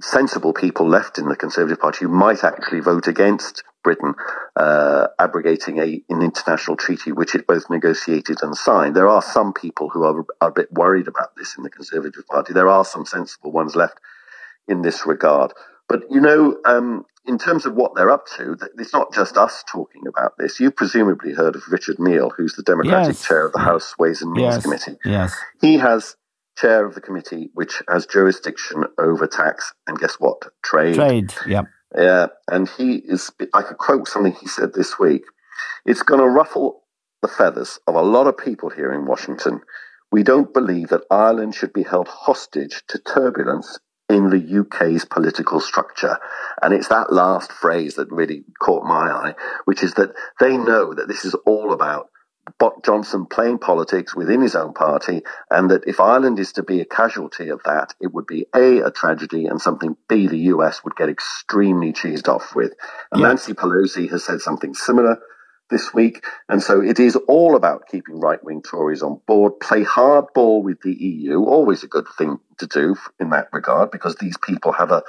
sensible 0.00 0.52
people 0.52 0.88
left 0.88 1.18
in 1.18 1.28
the 1.28 1.36
Conservative 1.36 1.78
Party 1.78 2.04
who 2.04 2.10
might 2.10 2.42
actually 2.42 2.80
vote 2.80 3.06
against 3.06 3.62
Britain 3.84 4.14
uh, 4.56 5.06
abrogating 5.18 5.78
a, 5.78 6.02
an 6.08 6.22
international 6.22 6.76
treaty 6.76 7.12
which 7.12 7.34
it 7.34 7.46
both 7.46 7.70
negotiated 7.70 8.38
and 8.42 8.56
signed. 8.56 8.96
There 8.96 9.08
are 9.08 9.22
some 9.22 9.52
people 9.52 9.88
who 9.88 10.02
are, 10.02 10.24
are 10.40 10.48
a 10.48 10.52
bit 10.52 10.72
worried 10.72 11.06
about 11.06 11.36
this 11.36 11.56
in 11.56 11.62
the 11.62 11.70
Conservative 11.70 12.26
Party. 12.26 12.52
There 12.52 12.68
are 12.68 12.84
some 12.84 13.06
sensible 13.06 13.52
ones 13.52 13.76
left 13.76 13.98
in 14.66 14.82
this 14.82 15.06
regard. 15.06 15.52
But 15.88 16.02
you 16.10 16.20
know, 16.20 16.58
um, 16.64 17.06
in 17.28 17.38
terms 17.38 17.66
of 17.66 17.74
what 17.74 17.94
they're 17.94 18.10
up 18.10 18.26
to, 18.36 18.56
it's 18.78 18.92
not 18.92 19.12
just 19.12 19.36
us 19.36 19.62
talking 19.70 20.06
about 20.08 20.32
this. 20.38 20.58
You 20.58 20.70
presumably 20.70 21.34
heard 21.34 21.54
of 21.54 21.62
Richard 21.68 21.98
Neal, 21.98 22.30
who's 22.30 22.54
the 22.54 22.62
Democratic 22.62 23.14
yes. 23.14 23.24
chair 23.26 23.46
of 23.46 23.52
the 23.52 23.58
House 23.58 23.96
Ways 23.98 24.22
and 24.22 24.32
Means 24.32 24.54
yes. 24.54 24.62
Committee. 24.62 24.96
Yes. 25.04 25.36
He 25.60 25.76
has 25.76 26.16
chair 26.56 26.86
of 26.86 26.94
the 26.94 27.00
committee 27.02 27.50
which 27.52 27.82
has 27.88 28.06
jurisdiction 28.06 28.84
over 28.98 29.26
tax 29.26 29.72
and 29.86 29.98
guess 29.98 30.14
what? 30.14 30.42
Trade. 30.62 30.94
Trade, 30.94 31.34
yeah. 31.46 31.62
Yeah. 31.96 32.28
And 32.50 32.68
he 32.76 32.94
is, 32.96 33.30
I 33.54 33.62
could 33.62 33.78
quote 33.78 34.08
something 34.08 34.32
he 34.32 34.48
said 34.48 34.72
this 34.72 34.98
week. 34.98 35.22
It's 35.84 36.02
going 36.02 36.20
to 36.20 36.26
ruffle 36.26 36.82
the 37.20 37.28
feathers 37.28 37.78
of 37.86 37.94
a 37.94 38.02
lot 38.02 38.26
of 38.26 38.38
people 38.38 38.70
here 38.70 38.92
in 38.92 39.06
Washington. 39.06 39.60
We 40.10 40.22
don't 40.22 40.54
believe 40.54 40.88
that 40.88 41.04
Ireland 41.10 41.54
should 41.54 41.74
be 41.74 41.82
held 41.82 42.08
hostage 42.08 42.82
to 42.88 42.98
turbulence 42.98 43.78
in 44.08 44.30
the 44.30 44.60
UK's 44.60 45.04
political 45.04 45.60
structure. 45.60 46.18
And 46.62 46.72
it's 46.72 46.88
that 46.88 47.12
last 47.12 47.52
phrase 47.52 47.94
that 47.96 48.10
really 48.10 48.44
caught 48.58 48.84
my 48.84 49.10
eye, 49.10 49.34
which 49.64 49.82
is 49.82 49.94
that 49.94 50.14
they 50.40 50.56
know 50.56 50.94
that 50.94 51.08
this 51.08 51.24
is 51.24 51.34
all 51.46 51.72
about 51.72 52.08
Boris 52.58 52.80
Johnson 52.82 53.26
playing 53.26 53.58
politics 53.58 54.16
within 54.16 54.40
his 54.40 54.56
own 54.56 54.72
party, 54.72 55.22
and 55.50 55.70
that 55.70 55.86
if 55.86 56.00
Ireland 56.00 56.38
is 56.38 56.52
to 56.52 56.62
be 56.62 56.80
a 56.80 56.86
casualty 56.86 57.50
of 57.50 57.62
that, 57.64 57.94
it 58.00 58.14
would 58.14 58.26
be 58.26 58.46
A, 58.54 58.80
a 58.80 58.90
tragedy, 58.90 59.46
and 59.46 59.60
something 59.60 59.96
B, 60.08 60.26
the 60.26 60.38
US 60.54 60.82
would 60.82 60.96
get 60.96 61.10
extremely 61.10 61.92
cheesed 61.92 62.28
off 62.28 62.54
with. 62.54 62.72
And 63.12 63.20
yeah. 63.20 63.28
Nancy 63.28 63.52
Pelosi 63.52 64.10
has 64.10 64.24
said 64.24 64.40
something 64.40 64.74
similar 64.74 65.18
this 65.70 65.92
week. 65.92 66.24
And 66.48 66.62
so 66.62 66.80
it 66.80 66.98
is 66.98 67.16
all 67.28 67.56
about 67.56 67.88
keeping 67.88 68.20
right 68.20 68.42
wing 68.42 68.62
Tories 68.62 69.02
on 69.02 69.20
board, 69.26 69.60
play 69.60 69.84
hardball 69.84 70.62
with 70.62 70.80
the 70.82 70.92
EU, 70.92 71.44
always 71.44 71.82
a 71.82 71.88
good 71.88 72.06
thing 72.16 72.38
to 72.58 72.66
do 72.66 72.96
in 73.20 73.30
that 73.30 73.48
regard, 73.52 73.90
because 73.90 74.16
these 74.16 74.36
people 74.38 74.72
have 74.72 74.90
a 74.90 75.02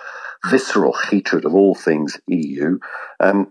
visceral 0.49 0.93
hatred 0.93 1.45
of 1.45 1.55
all 1.55 1.75
things 1.75 2.19
EU. 2.27 2.79
Um, 3.19 3.49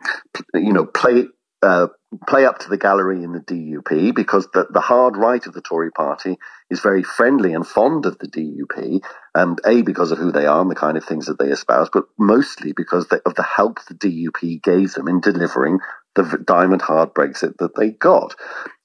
you 0.55 0.73
know, 0.73 0.87
play. 0.87 1.27
Uh, 1.61 1.88
play 2.27 2.47
up 2.47 2.59
to 2.59 2.68
the 2.68 2.79
gallery 2.79 3.23
in 3.23 3.33
the 3.33 3.40
DUP 3.40 4.14
because 4.14 4.49
the, 4.55 4.66
the 4.71 4.81
hard 4.81 5.16
right 5.16 5.44
of 5.47 5.53
the 5.53 5.61
Tory 5.61 5.90
party 5.90 6.38
is 6.71 6.81
very 6.81 7.03
friendly 7.03 7.53
and 7.53 7.66
fond 7.66 8.07
of 8.07 8.18
the 8.18 8.29
DUP, 8.29 9.01
and 9.35 9.61
A, 9.66 9.83
because 9.83 10.11
of 10.11 10.18
who 10.18 10.33
they 10.33 10.47
are 10.47 10.61
and 10.61 10.71
the 10.71 10.75
kind 10.75 10.97
of 10.97 11.05
things 11.05 11.27
that 11.27 11.38
they 11.38 11.51
espouse, 11.51 11.90
but 11.92 12.05
mostly 12.18 12.73
because 12.73 13.09
they, 13.09 13.18
of 13.27 13.35
the 13.35 13.42
help 13.42 13.81
the 13.87 13.94
DUP 13.94 14.62
gave 14.62 14.94
them 14.94 15.09
in 15.09 15.21
delivering 15.21 15.81
the 16.14 16.42
diamond 16.44 16.83
hard 16.83 17.14
Brexit 17.14 17.57
that 17.59 17.77
they 17.77 17.90
got. 17.90 18.35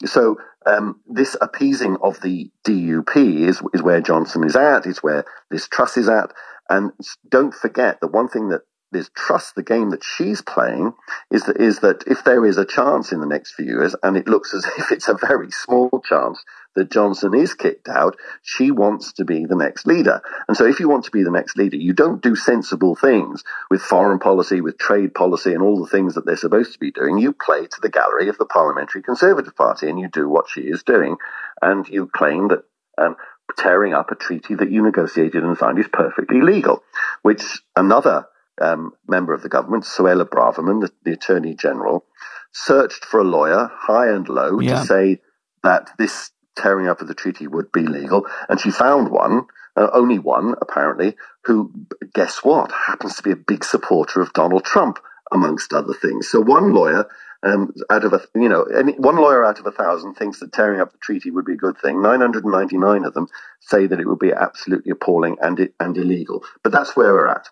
So 0.06 0.38
um, 0.66 1.00
this 1.08 1.36
appeasing 1.42 1.98
of 2.02 2.22
the 2.22 2.50
DUP 2.66 3.16
is 3.48 3.62
is 3.74 3.82
where 3.82 4.02
Johnson 4.02 4.44
is 4.44 4.56
at. 4.56 4.86
Is 4.86 5.04
where 5.04 5.26
this 5.50 5.68
Truss 5.68 5.98
is 5.98 6.10
at. 6.10 6.32
And 6.70 6.92
don't 7.28 7.54
forget 7.54 8.00
that 8.02 8.08
one 8.14 8.30
thing 8.30 8.50
that 8.50 8.62
is 8.94 9.10
trust 9.16 9.56
the 9.56 9.64
game 9.64 9.90
that 9.90 10.04
she's 10.04 10.42
playing 10.42 10.94
is 11.32 11.44
that 11.44 11.58
is 11.58 11.80
that 11.80 12.04
if 12.08 12.24
there 12.24 12.46
is 12.46 12.58
a 12.58 12.66
chance 12.66 13.12
in 13.12 13.20
the 13.20 13.28
next 13.28 13.54
few 13.54 13.66
years, 13.66 13.96
and 14.04 14.16
it 14.16 14.28
looks 14.28 14.54
as 14.54 14.66
if 14.78 14.92
it's 14.92 15.10
a 15.10 15.18
very 15.20 15.52
small 15.52 16.02
chance 16.08 16.44
that 16.76 16.92
Johnson 16.92 17.34
is 17.34 17.54
kicked 17.54 17.88
out, 17.88 18.18
she 18.42 18.72
wants 18.72 19.14
to 19.14 19.26
be 19.26 19.46
the 19.46 19.56
next 19.56 19.86
leader. 19.86 20.22
And 20.48 20.58
so 20.58 20.66
if 20.66 20.80
you 20.80 20.90
want 20.90 21.06
to 21.06 21.12
be 21.12 21.24
the 21.24 21.32
next 21.32 21.58
leader, 21.58 21.78
you 21.78 21.94
don't 21.94 22.22
do 22.22 22.36
sensible 22.36 22.96
things 22.96 23.44
with 23.70 23.82
foreign 23.82 24.20
policy, 24.20 24.62
with 24.62 24.78
trade 24.78 25.14
policy, 25.14 25.54
and 25.54 25.62
all 25.62 25.80
the 25.80 25.90
things 25.90 26.16
that 26.16 26.26
they're 26.26 26.36
supposed 26.36 26.74
to 26.74 26.80
be 26.80 26.92
doing. 26.92 27.18
You 27.18 27.34
play 27.34 27.66
to 27.66 27.82
the 27.82 27.90
gallery 27.90 28.30
of 28.30 28.38
the 28.38 28.46
Parliamentary 28.46 29.04
Conservative 29.04 29.56
Party 29.56 29.90
and 29.90 30.00
you 30.00 30.08
do 30.08 30.28
what 30.28 30.50
she 30.50 30.62
is 30.62 30.84
doing. 30.84 31.18
And 31.62 31.88
you 31.88 32.08
claim 32.08 32.50
that 32.50 32.64
um, 32.98 33.16
tearing 33.58 33.94
up 33.94 34.12
a 34.12 34.16
treaty 34.16 34.56
that 34.56 34.72
you 34.72 34.82
negotiated 34.82 35.44
and 35.44 35.58
signed 35.58 35.80
is 35.80 35.88
perfectly 35.92 36.42
legal, 36.42 36.84
which 37.22 37.62
another 37.76 38.28
um, 38.62 38.94
member 39.08 39.34
of 39.34 39.42
the 39.42 39.50
government, 39.50 39.84
Suella 39.84 40.26
Braverman, 40.26 40.82
the, 40.82 40.92
the, 41.04 41.14
Attorney 41.14 41.56
General, 41.56 42.06
searched 42.52 43.06
for 43.06 43.20
a 43.20 43.24
lawyer, 43.24 43.70
high 43.74 44.10
and 44.10 44.28
low, 44.30 44.60
yeah. 44.60 44.80
to 44.80 44.86
say 44.86 45.22
that 45.64 45.90
this 45.98 46.32
tearing 46.56 46.88
up 46.88 47.02
of 47.02 47.08
the 47.08 47.14
treaty 47.14 47.48
would 47.48 47.72
be 47.72 47.82
legal. 47.82 48.26
And 48.50 48.60
she 48.60 48.72
found 48.72 49.10
one, 49.10 49.46
uh, 49.76 49.90
only 49.94 50.20
one 50.20 50.56
apparently, 50.62 51.16
who, 51.44 51.72
guess 52.14 52.44
what, 52.44 52.72
happens 52.72 53.16
to 53.16 53.24
be 53.24 53.32
a 53.32 53.36
big 53.36 53.64
supporter 53.64 54.22
of 54.22 54.34
Donald 54.34 54.66
Trump, 54.66 55.00
amongst 55.32 55.74
other 55.74 55.94
things. 55.94 56.30
So 56.30 56.40
one 56.40 56.74
lawyer 56.74 57.08
um, 57.42 57.74
out 57.90 58.06
of 58.06 58.14
a, 58.14 58.22
you 58.36 58.48
know, 58.48 58.64
any, 58.64 58.94
one 58.94 59.18
lawyer 59.18 59.44
out 59.44 59.60
of 59.60 59.66
a 59.66 59.72
thousand 59.72 60.14
thinks 60.14 60.40
that 60.40 60.54
tearing 60.54 60.80
up 60.80 60.92
the 60.92 60.98
treaty 61.00 61.32
would 61.32 61.46
be 61.46 61.54
a 61.54 61.58
good 61.58 61.78
thing. 61.78 62.02
999 62.02 63.04
of 63.04 63.14
them 63.14 63.28
say 63.60 63.88
that 63.88 64.00
it 64.00 64.08
would 64.08 64.20
be 64.20 64.32
absolutely 64.32 64.92
appalling 64.92 65.38
and, 65.42 65.70
and 65.80 65.98
illegal. 65.98 66.44
But 66.64 66.72
that's 66.72 66.96
where 66.96 67.14
we're 67.14 67.28
at 67.28 67.50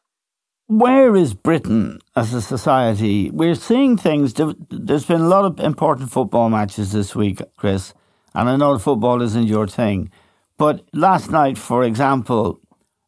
where 0.71 1.17
is 1.17 1.33
Britain 1.33 1.99
as 2.15 2.33
a 2.33 2.41
society? 2.41 3.29
We're 3.29 3.55
seeing 3.55 3.97
things. 3.97 4.33
There's 4.69 5.05
been 5.05 5.19
a 5.19 5.27
lot 5.27 5.43
of 5.43 5.59
important 5.59 6.11
football 6.11 6.49
matches 6.49 6.93
this 6.93 7.13
week, 7.13 7.41
Chris, 7.57 7.93
and 8.33 8.49
I 8.49 8.55
know 8.55 8.77
football 8.77 9.21
isn't 9.21 9.47
your 9.47 9.67
thing. 9.67 10.09
But 10.57 10.83
last 10.93 11.31
night, 11.31 11.57
for 11.57 11.83
example, 11.83 12.59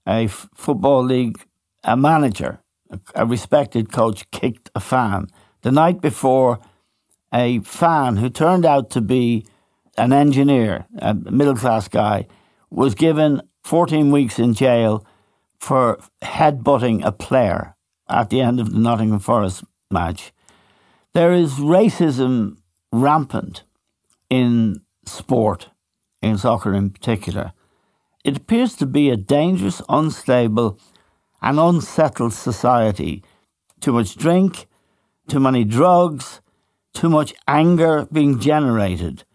a 0.08 0.26
f- 0.26 0.50
football 0.56 1.04
league 1.04 1.46
a 1.84 1.98
manager, 1.98 2.60
a, 2.90 3.00
a 3.16 3.26
respected 3.26 3.92
coach, 3.92 4.30
kicked 4.32 4.70
a 4.74 4.80
fan. 4.80 5.28
The 5.62 5.72
night 5.72 6.02
before, 6.02 6.60
a 7.34 7.60
fan 7.60 8.18
who 8.18 8.30
turned 8.30 8.66
out 8.66 8.90
to 8.92 9.02
be 9.02 9.46
an 9.98 10.14
engineer, 10.14 10.86
a 11.00 11.14
middle 11.14 11.56
class 11.56 11.88
guy, 11.88 12.28
was 12.70 12.96
given 12.96 13.42
14 13.64 14.12
weeks 14.12 14.40
in 14.40 14.54
jail 14.54 15.06
for 15.60 16.00
headbutting 16.22 17.06
a 17.06 17.12
player 17.12 17.76
at 18.10 18.30
the 18.30 18.42
end 18.42 18.60
of 18.60 18.72
the 18.72 18.80
Nottingham 18.80 19.20
Forest 19.20 19.64
match. 19.90 20.34
There 21.14 21.32
is 21.32 21.54
racism 21.54 22.58
rampant 22.92 23.64
in 24.30 24.82
sport, 25.06 25.70
in 26.22 26.38
soccer 26.38 26.74
in 26.74 26.90
particular. 26.90 27.54
It 28.24 28.38
appears 28.38 28.76
to 28.78 28.86
be 28.86 29.10
a 29.10 29.18
dangerous, 29.18 29.82
unstable, 29.90 30.80
and 31.42 31.60
unsettled 31.60 32.34
society. 32.34 33.24
Too 33.82 33.92
much 33.92 34.16
drink, 34.16 34.68
too 35.28 35.42
many 35.42 35.66
drugs, 35.66 36.42
too 36.94 37.10
much 37.10 37.34
anger 37.48 38.08
being 38.12 38.40
generated. 38.40 39.26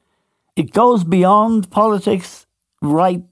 It 0.57 0.73
goes 0.73 1.05
beyond 1.05 1.71
politics 1.71 2.47
right 2.81 3.23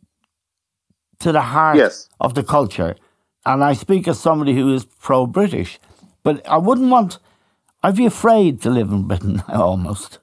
to 1.21 1.33
the 1.33 1.41
heart 1.41 1.77
yes. 1.77 2.09
of 2.21 2.35
the 2.35 2.43
culture. 2.43 2.95
And 3.47 3.65
I 3.65 3.73
speak 3.73 4.07
as 4.09 4.21
somebody 4.21 4.55
who 4.55 4.75
is 4.75 4.85
pro 4.85 5.27
British, 5.27 5.79
but 6.23 6.47
I 6.47 6.59
wouldn't 6.59 6.91
want, 6.91 7.19
I'd 7.83 7.97
be 7.97 8.07
afraid 8.07 8.61
to 8.63 8.71
live 8.71 8.91
in 8.91 9.05
Britain 9.05 9.43
almost. 9.49 10.19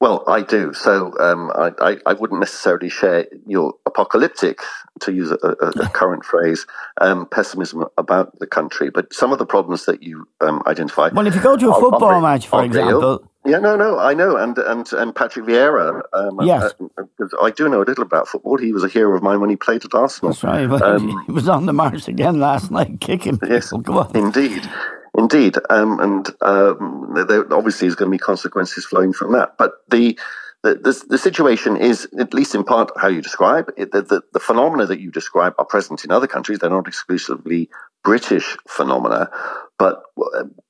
Well, 0.00 0.24
I 0.26 0.40
do. 0.40 0.72
So 0.72 1.12
um, 1.20 1.52
I, 1.54 1.72
I, 1.78 1.96
I, 2.06 2.12
wouldn't 2.14 2.40
necessarily 2.40 2.88
share 2.88 3.26
your 3.46 3.74
apocalyptic, 3.84 4.60
to 5.00 5.12
use 5.12 5.30
a, 5.30 5.36
a, 5.42 5.68
a 5.68 5.88
current 5.90 6.24
phrase, 6.24 6.66
um, 7.00 7.26
pessimism 7.26 7.84
about 7.98 8.38
the 8.38 8.46
country. 8.46 8.90
But 8.90 9.12
some 9.12 9.32
of 9.32 9.38
the 9.38 9.46
problems 9.46 9.84
that 9.86 10.02
you 10.02 10.26
um, 10.40 10.62
identified. 10.66 11.12
Well, 11.14 11.26
if 11.26 11.34
you 11.34 11.42
go 11.42 11.56
to 11.56 11.70
a 11.70 11.80
football 11.80 12.04
are, 12.04 12.20
match, 12.20 12.46
for 12.46 12.64
example. 12.64 13.00
Real. 13.00 13.30
Yeah, 13.46 13.58
no, 13.58 13.74
no, 13.74 13.98
I 13.98 14.12
know, 14.12 14.36
and 14.36 14.58
and 14.58 14.92
and 14.92 15.14
Patrick 15.14 15.46
Vieira. 15.46 16.02
Um, 16.12 16.40
yes, 16.42 16.74
uh, 16.98 17.04
uh, 17.18 17.26
I 17.42 17.50
do 17.50 17.70
know 17.70 17.80
a 17.80 17.84
little 17.88 18.04
about 18.04 18.28
football. 18.28 18.58
He 18.58 18.70
was 18.70 18.84
a 18.84 18.88
hero 18.88 19.16
of 19.16 19.22
mine 19.22 19.40
when 19.40 19.48
he 19.48 19.56
played 19.56 19.82
at 19.82 19.94
Arsenal. 19.94 20.32
That's 20.32 20.44
right. 20.44 20.70
Um, 20.70 21.22
he 21.26 21.32
was 21.32 21.48
on 21.48 21.64
the 21.64 21.72
march 21.72 22.06
again 22.06 22.38
last 22.38 22.70
night, 22.70 23.00
kicking. 23.00 23.38
Yes, 23.48 23.70
people. 23.70 24.02
indeed. 24.14 24.68
Indeed, 25.16 25.56
um, 25.68 26.00
and 26.00 26.28
um, 26.40 27.24
there 27.28 27.52
obviously 27.52 27.88
is 27.88 27.96
going 27.96 28.10
to 28.10 28.14
be 28.14 28.18
consequences 28.18 28.84
flowing 28.84 29.12
from 29.12 29.32
that. 29.32 29.56
But 29.58 29.72
the 29.88 30.18
the, 30.62 30.74
the, 30.74 31.04
the, 31.08 31.18
situation 31.18 31.78
is, 31.78 32.06
at 32.18 32.34
least 32.34 32.54
in 32.54 32.64
part, 32.64 32.90
how 33.00 33.08
you 33.08 33.22
describe 33.22 33.70
it. 33.78 33.92
The, 33.92 34.02
the, 34.02 34.22
the, 34.34 34.40
phenomena 34.40 34.84
that 34.86 35.00
you 35.00 35.10
describe 35.10 35.54
are 35.58 35.64
present 35.64 36.04
in 36.04 36.10
other 36.10 36.26
countries. 36.26 36.58
They're 36.58 36.68
not 36.68 36.86
exclusively 36.86 37.70
British 38.04 38.58
phenomena. 38.68 39.30
But 39.78 40.02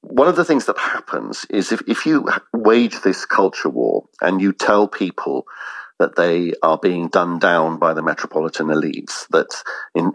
one 0.03 0.29
of 0.29 0.37
the 0.37 0.45
things 0.45 0.67
that 0.67 0.79
happens 0.79 1.45
is 1.51 1.73
if, 1.73 1.83
if 1.89 2.07
you 2.07 2.29
wage 2.53 3.01
this 3.01 3.27
culture 3.27 3.69
war 3.69 4.05
and 4.21 4.41
you 4.41 4.53
tell 4.53 4.87
people 4.87 5.47
that 5.99 6.15
they 6.15 6.55
are 6.63 6.79
being 6.79 7.09
done 7.09 7.41
down 7.41 7.79
by 7.79 7.93
the 7.93 8.03
metropolitan 8.03 8.69
elites, 8.69 9.27
that 9.29 9.49
in, 9.95 10.13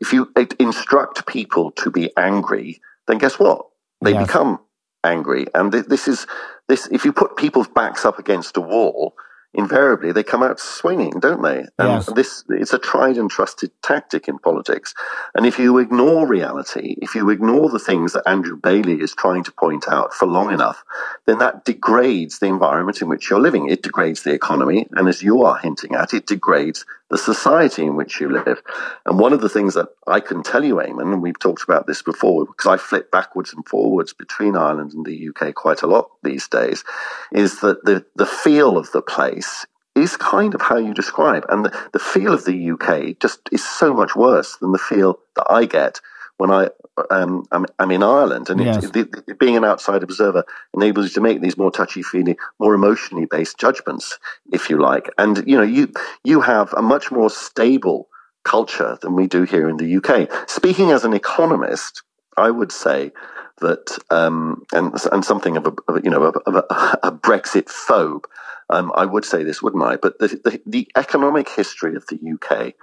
if 0.00 0.14
you 0.14 0.32
instruct 0.58 1.26
people 1.26 1.70
to 1.72 1.90
be 1.90 2.10
angry, 2.16 2.80
then 3.08 3.18
guess 3.18 3.38
what? 3.38 3.66
They 4.00 4.12
yes. 4.12 4.26
become 4.26 4.60
angry. 5.02 5.46
And 5.54 5.72
this 5.72 6.06
is 6.06 6.26
this. 6.68 6.86
If 6.92 7.04
you 7.04 7.12
put 7.12 7.36
people's 7.36 7.68
backs 7.68 8.04
up 8.04 8.18
against 8.18 8.56
a 8.56 8.60
wall, 8.60 9.14
invariably 9.54 10.12
they 10.12 10.22
come 10.22 10.42
out 10.42 10.60
swinging, 10.60 11.18
don't 11.18 11.42
they? 11.42 11.60
And 11.78 11.88
yes. 11.88 12.06
this 12.14 12.44
it's 12.50 12.72
a 12.72 12.78
tried 12.78 13.16
and 13.16 13.30
trusted 13.30 13.70
tactic 13.82 14.28
in 14.28 14.38
politics. 14.38 14.94
And 15.34 15.46
if 15.46 15.58
you 15.58 15.78
ignore 15.78 16.28
reality, 16.28 16.96
if 17.00 17.14
you 17.14 17.30
ignore 17.30 17.70
the 17.70 17.78
things 17.78 18.12
that 18.12 18.28
Andrew 18.28 18.56
Bailey 18.56 19.00
is 19.00 19.14
trying 19.14 19.42
to 19.44 19.52
point 19.52 19.88
out 19.88 20.12
for 20.12 20.26
long 20.26 20.52
enough, 20.52 20.84
then 21.26 21.38
that 21.38 21.64
degrades 21.64 22.38
the 22.38 22.46
environment 22.46 23.00
in 23.00 23.08
which 23.08 23.30
you're 23.30 23.40
living. 23.40 23.68
It 23.68 23.82
degrades 23.82 24.22
the 24.22 24.32
economy, 24.32 24.86
and 24.92 25.08
as 25.08 25.22
you 25.22 25.42
are 25.42 25.58
hinting 25.58 25.94
at, 25.94 26.14
it 26.14 26.26
degrades 26.26 26.84
the 27.10 27.18
society 27.18 27.84
in 27.84 27.96
which 27.96 28.20
you 28.20 28.30
live. 28.30 28.62
And 29.06 29.18
one 29.18 29.32
of 29.32 29.40
the 29.40 29.48
things 29.48 29.74
that 29.74 29.88
I 30.06 30.20
can 30.20 30.42
tell 30.42 30.64
you, 30.64 30.76
Eamon, 30.76 31.12
and 31.12 31.22
we've 31.22 31.38
talked 31.38 31.62
about 31.62 31.86
this 31.86 32.02
before, 32.02 32.46
because 32.46 32.66
I 32.66 32.76
flip 32.76 33.10
backwards 33.10 33.52
and 33.52 33.66
forwards 33.66 34.12
between 34.12 34.56
Ireland 34.56 34.92
and 34.92 35.06
the 35.06 35.28
UK 35.28 35.54
quite 35.54 35.82
a 35.82 35.86
lot 35.86 36.10
these 36.22 36.48
days, 36.48 36.84
is 37.32 37.60
that 37.60 37.84
the, 37.84 38.04
the 38.16 38.26
feel 38.26 38.76
of 38.76 38.92
the 38.92 39.02
place 39.02 39.66
is 39.94 40.16
kind 40.16 40.54
of 40.54 40.60
how 40.60 40.76
you 40.76 40.94
describe. 40.94 41.44
And 41.48 41.64
the, 41.64 41.88
the 41.92 41.98
feel 41.98 42.32
of 42.32 42.44
the 42.44 42.70
UK 42.72 43.18
just 43.18 43.40
is 43.52 43.64
so 43.64 43.92
much 43.94 44.14
worse 44.14 44.56
than 44.56 44.72
the 44.72 44.78
feel 44.78 45.18
that 45.36 45.46
I 45.50 45.64
get 45.64 46.00
when 46.36 46.50
I 46.50 46.68
um, 47.10 47.46
I'm, 47.52 47.66
I'm, 47.78 47.90
in 47.90 48.02
Ireland, 48.02 48.50
and 48.50 48.60
yes. 48.60 48.84
it, 48.84 49.08
it, 49.26 49.38
being 49.38 49.56
an 49.56 49.64
outside 49.64 50.02
observer 50.02 50.44
enables 50.74 51.06
you 51.06 51.10
to 51.14 51.20
make 51.20 51.40
these 51.40 51.56
more 51.56 51.70
touchy 51.70 52.02
feely, 52.02 52.36
more 52.58 52.74
emotionally 52.74 53.26
based 53.26 53.58
judgments, 53.58 54.18
if 54.52 54.70
you 54.70 54.78
like. 54.78 55.10
And 55.18 55.44
you 55.46 55.56
know, 55.56 55.62
you 55.62 55.92
you 56.24 56.40
have 56.40 56.72
a 56.74 56.82
much 56.82 57.10
more 57.10 57.30
stable 57.30 58.08
culture 58.44 58.98
than 59.02 59.14
we 59.14 59.26
do 59.26 59.42
here 59.42 59.68
in 59.68 59.76
the 59.76 59.96
UK. 59.96 60.48
Speaking 60.48 60.90
as 60.90 61.04
an 61.04 61.12
economist, 61.12 62.02
I 62.36 62.50
would 62.50 62.72
say 62.72 63.12
that, 63.60 63.98
um, 64.10 64.64
and 64.72 64.94
and 65.12 65.24
something 65.24 65.56
of 65.56 65.66
a, 65.66 65.72
of 65.88 65.96
a 65.96 66.00
you 66.02 66.10
know 66.10 66.24
of 66.24 66.54
a, 66.54 66.58
a, 67.02 67.12
Brexit 67.12 67.66
phobe. 67.66 68.24
Um, 68.70 68.92
I 68.94 69.06
would 69.06 69.24
say 69.24 69.44
this, 69.44 69.62
wouldn't 69.62 69.82
I? 69.82 69.96
But 69.96 70.18
the, 70.18 70.28
the, 70.28 70.60
the, 70.66 70.88
economic 70.94 71.48
history 71.48 71.94
of 71.96 72.06
the 72.06 72.16
UK, 72.16 72.74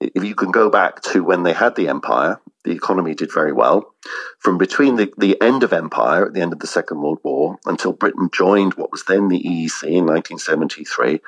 if 0.00 0.24
you 0.24 0.34
can 0.34 0.50
go 0.50 0.68
back 0.68 1.00
to 1.02 1.22
when 1.22 1.44
they 1.44 1.52
had 1.52 1.76
the 1.76 1.88
empire, 1.88 2.40
the 2.64 2.74
economy 2.74 3.14
did 3.14 3.32
very 3.32 3.52
well. 3.52 3.94
From 4.40 4.58
between 4.58 4.96
the, 4.96 5.12
the 5.16 5.40
end 5.40 5.62
of 5.62 5.72
empire 5.72 6.26
at 6.26 6.34
the 6.34 6.40
end 6.40 6.52
of 6.52 6.58
the 6.58 6.66
Second 6.66 7.00
World 7.00 7.18
War 7.22 7.58
until 7.66 7.92
Britain 7.92 8.28
joined 8.32 8.74
what 8.74 8.92
was 8.92 9.04
then 9.04 9.28
the 9.28 9.42
EEC 9.42 9.84
in 9.84 10.06
1973, 10.06 11.20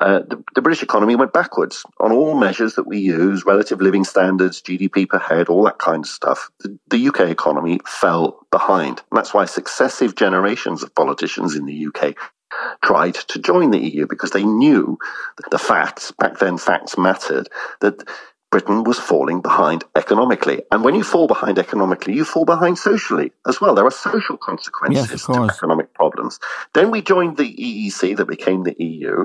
uh, 0.00 0.20
the, 0.20 0.42
the 0.54 0.62
British 0.62 0.82
economy 0.82 1.16
went 1.16 1.32
backwards 1.32 1.84
on 2.00 2.12
all 2.12 2.34
measures 2.34 2.74
that 2.74 2.86
we 2.86 2.98
use 2.98 3.44
relative 3.46 3.80
living 3.80 4.04
standards, 4.04 4.60
GDP 4.60 5.08
per 5.08 5.18
head, 5.18 5.48
all 5.48 5.64
that 5.64 5.78
kind 5.78 6.04
of 6.04 6.10
stuff. 6.10 6.50
The, 6.60 6.78
the 6.88 7.08
UK 7.08 7.30
economy 7.30 7.80
fell 7.86 8.46
behind. 8.50 9.02
And 9.10 9.18
that's 9.18 9.32
why 9.32 9.46
successive 9.46 10.14
generations 10.14 10.82
of 10.82 10.94
politicians 10.94 11.56
in 11.56 11.66
the 11.66 11.86
UK 11.86 12.16
tried 12.82 13.14
to 13.14 13.38
join 13.38 13.70
the 13.70 13.78
EU 13.78 14.06
because 14.06 14.30
they 14.30 14.44
knew 14.44 14.98
the 15.50 15.58
facts, 15.58 16.12
back 16.12 16.38
then 16.38 16.58
facts 16.58 16.98
mattered, 16.98 17.48
that 17.80 18.02
Britain 18.50 18.84
was 18.84 18.98
falling 18.98 19.40
behind 19.40 19.82
economically. 19.96 20.62
And 20.70 20.84
when 20.84 20.94
you 20.94 21.02
fall 21.02 21.26
behind 21.26 21.58
economically, 21.58 22.14
you 22.14 22.24
fall 22.24 22.44
behind 22.44 22.78
socially 22.78 23.32
as 23.46 23.60
well. 23.60 23.74
There 23.74 23.86
are 23.86 23.90
social 23.90 24.36
consequences 24.36 25.10
yes, 25.10 25.26
to 25.26 25.44
economic 25.44 25.91
problems. 26.02 26.40
Then 26.74 26.90
we 26.90 27.00
joined 27.00 27.36
the 27.36 27.54
EEC 27.66 28.16
that 28.16 28.26
became 28.26 28.64
the 28.64 28.74
EU. 28.82 29.24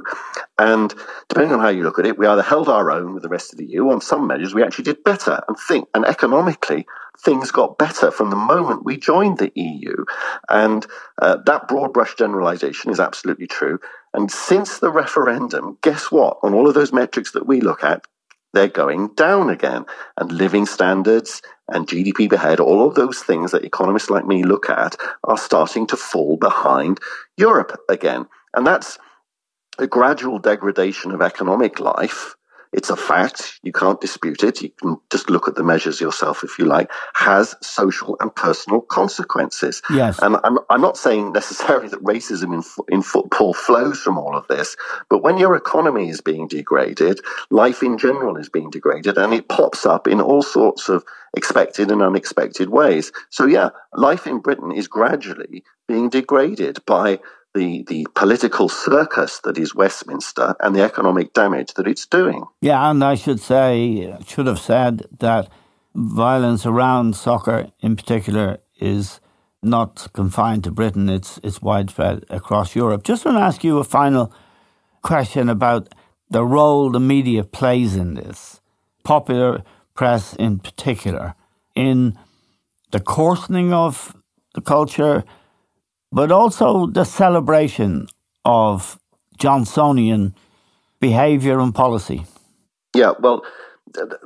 And 0.59 0.93
depending 1.27 1.53
on 1.53 1.59
how 1.59 1.69
you 1.69 1.81
look 1.81 1.97
at 1.97 2.05
it, 2.05 2.19
we 2.19 2.27
either 2.27 2.43
held 2.43 2.69
our 2.69 2.91
own 2.91 3.15
with 3.15 3.23
the 3.23 3.29
rest 3.29 3.51
of 3.51 3.57
the 3.57 3.65
EU. 3.65 3.89
On 3.89 3.99
some 3.99 4.27
measures, 4.27 4.53
we 4.53 4.63
actually 4.63 4.83
did 4.83 5.03
better 5.03 5.41
and 5.47 5.57
think, 5.67 5.89
and 5.95 6.05
economically, 6.05 6.85
things 7.19 7.49
got 7.49 7.79
better 7.79 8.11
from 8.11 8.29
the 8.29 8.35
moment 8.53 8.85
we 8.85 8.95
joined 8.95 9.39
the 9.39 9.51
EU. 9.55 10.05
And 10.49 10.85
uh, 11.19 11.37
that 11.47 11.67
broad 11.67 11.93
brush 11.93 12.13
generalization 12.13 12.91
is 12.91 12.99
absolutely 12.99 13.47
true. 13.47 13.79
And 14.13 14.31
since 14.31 14.77
the 14.77 14.91
referendum, 14.91 15.79
guess 15.81 16.11
what? 16.11 16.37
On 16.43 16.53
all 16.53 16.67
of 16.67 16.75
those 16.75 16.93
metrics 16.93 17.31
that 17.31 17.47
we 17.47 17.59
look 17.59 17.83
at, 17.83 18.05
they're 18.53 18.67
going 18.67 19.09
down 19.15 19.49
again. 19.49 19.85
And 20.17 20.31
living 20.31 20.65
standards 20.65 21.41
and 21.67 21.87
GDP 21.87 22.29
per 22.29 22.37
head, 22.37 22.59
all 22.59 22.87
of 22.87 22.95
those 22.95 23.19
things 23.19 23.51
that 23.51 23.65
economists 23.65 24.09
like 24.09 24.25
me 24.25 24.43
look 24.43 24.69
at, 24.69 24.95
are 25.25 25.37
starting 25.37 25.85
to 25.87 25.97
fall 25.97 26.37
behind 26.37 26.99
Europe 27.37 27.77
again. 27.89 28.25
And 28.53 28.65
that's 28.65 28.97
a 29.77 29.87
gradual 29.87 30.39
degradation 30.39 31.11
of 31.11 31.21
economic 31.21 31.79
life 31.79 32.36
it's 32.77 32.91
a 32.91 32.95
fact. 32.95 33.59
You 33.63 33.71
can't 33.71 33.99
dispute 33.99 34.43
it. 34.43 34.61
You 34.61 34.69
can 34.69 34.97
just 35.09 35.31
look 35.31 35.47
at 35.47 35.55
the 35.55 35.63
measures 35.63 35.99
yourself 35.99 36.43
if 36.43 36.59
you 36.59 36.65
like, 36.65 36.91
has 37.15 37.55
social 37.59 38.15
and 38.19 38.33
personal 38.33 38.81
consequences. 38.81 39.81
Yes. 39.89 40.19
And 40.21 40.37
I'm, 40.43 40.59
I'm 40.69 40.79
not 40.79 40.95
saying 40.95 41.33
necessarily 41.33 41.87
that 41.93 42.03
racism 42.03 42.53
in, 42.53 42.63
in 42.93 43.01
football 43.01 43.55
flows 43.55 43.99
from 43.99 44.19
all 44.19 44.37
of 44.37 44.45
this, 44.47 44.77
but 45.09 45.23
when 45.23 45.39
your 45.39 45.55
economy 45.55 46.09
is 46.09 46.21
being 46.21 46.47
degraded, 46.47 47.19
life 47.49 47.81
in 47.81 47.97
general 47.97 48.37
is 48.37 48.47
being 48.47 48.69
degraded, 48.69 49.17
and 49.17 49.33
it 49.33 49.49
pops 49.49 49.87
up 49.87 50.07
in 50.07 50.21
all 50.21 50.43
sorts 50.43 50.87
of 50.87 51.03
expected 51.35 51.89
and 51.89 52.03
unexpected 52.03 52.69
ways. 52.69 53.11
So, 53.31 53.47
yeah, 53.47 53.69
life 53.95 54.27
in 54.27 54.37
Britain 54.37 54.71
is 54.71 54.87
gradually 54.87 55.63
being 55.87 56.09
degraded 56.09 56.77
by 56.85 57.19
the, 57.57 57.83
the 57.87 58.07
political 58.13 58.69
circus 58.69 59.39
that 59.39 59.57
is 59.57 59.73
Westminster 59.73 60.55
and 60.59 60.75
the 60.75 60.81
economic 60.81 61.33
damage 61.33 61.73
that 61.73 61.87
it's 61.87 62.05
doing. 62.05 62.43
Yeah, 62.61 62.89
and 62.89 63.03
I 63.03 63.15
should 63.15 63.39
say, 63.39 64.15
should 64.25 64.45
have 64.47 64.59
said 64.59 65.07
that 65.19 65.49
violence 65.95 66.65
around 66.65 67.15
soccer 67.15 67.71
in 67.79 67.95
particular 67.95 68.59
is 68.79 69.19
not 69.63 70.07
confined 70.13 70.63
to 70.65 70.71
Britain, 70.71 71.09
it's, 71.09 71.39
it's 71.43 71.61
widespread 71.61 72.23
across 72.29 72.75
Europe. 72.75 73.03
Just 73.03 73.25
want 73.25 73.37
to 73.37 73.41
ask 73.41 73.63
you 73.63 73.79
a 73.79 73.83
final 73.83 74.31
question 75.01 75.49
about 75.49 75.93
the 76.29 76.45
role 76.45 76.91
the 76.91 76.99
media 76.99 77.43
plays 77.43 77.95
in 77.95 78.13
this, 78.13 78.61
popular 79.03 79.63
press 79.95 80.35
in 80.35 80.59
particular, 80.59 81.33
in 81.75 82.17
the 82.91 82.99
coarsening 82.99 83.73
of 83.73 84.15
the 84.53 84.61
culture 84.61 85.23
but 86.11 86.31
also 86.31 86.87
the 86.87 87.03
celebration 87.03 88.07
of 88.45 88.99
Johnsonian 89.37 90.33
behaviour 90.99 91.59
and 91.59 91.73
policy. 91.73 92.25
Yeah, 92.95 93.13
well, 93.19 93.43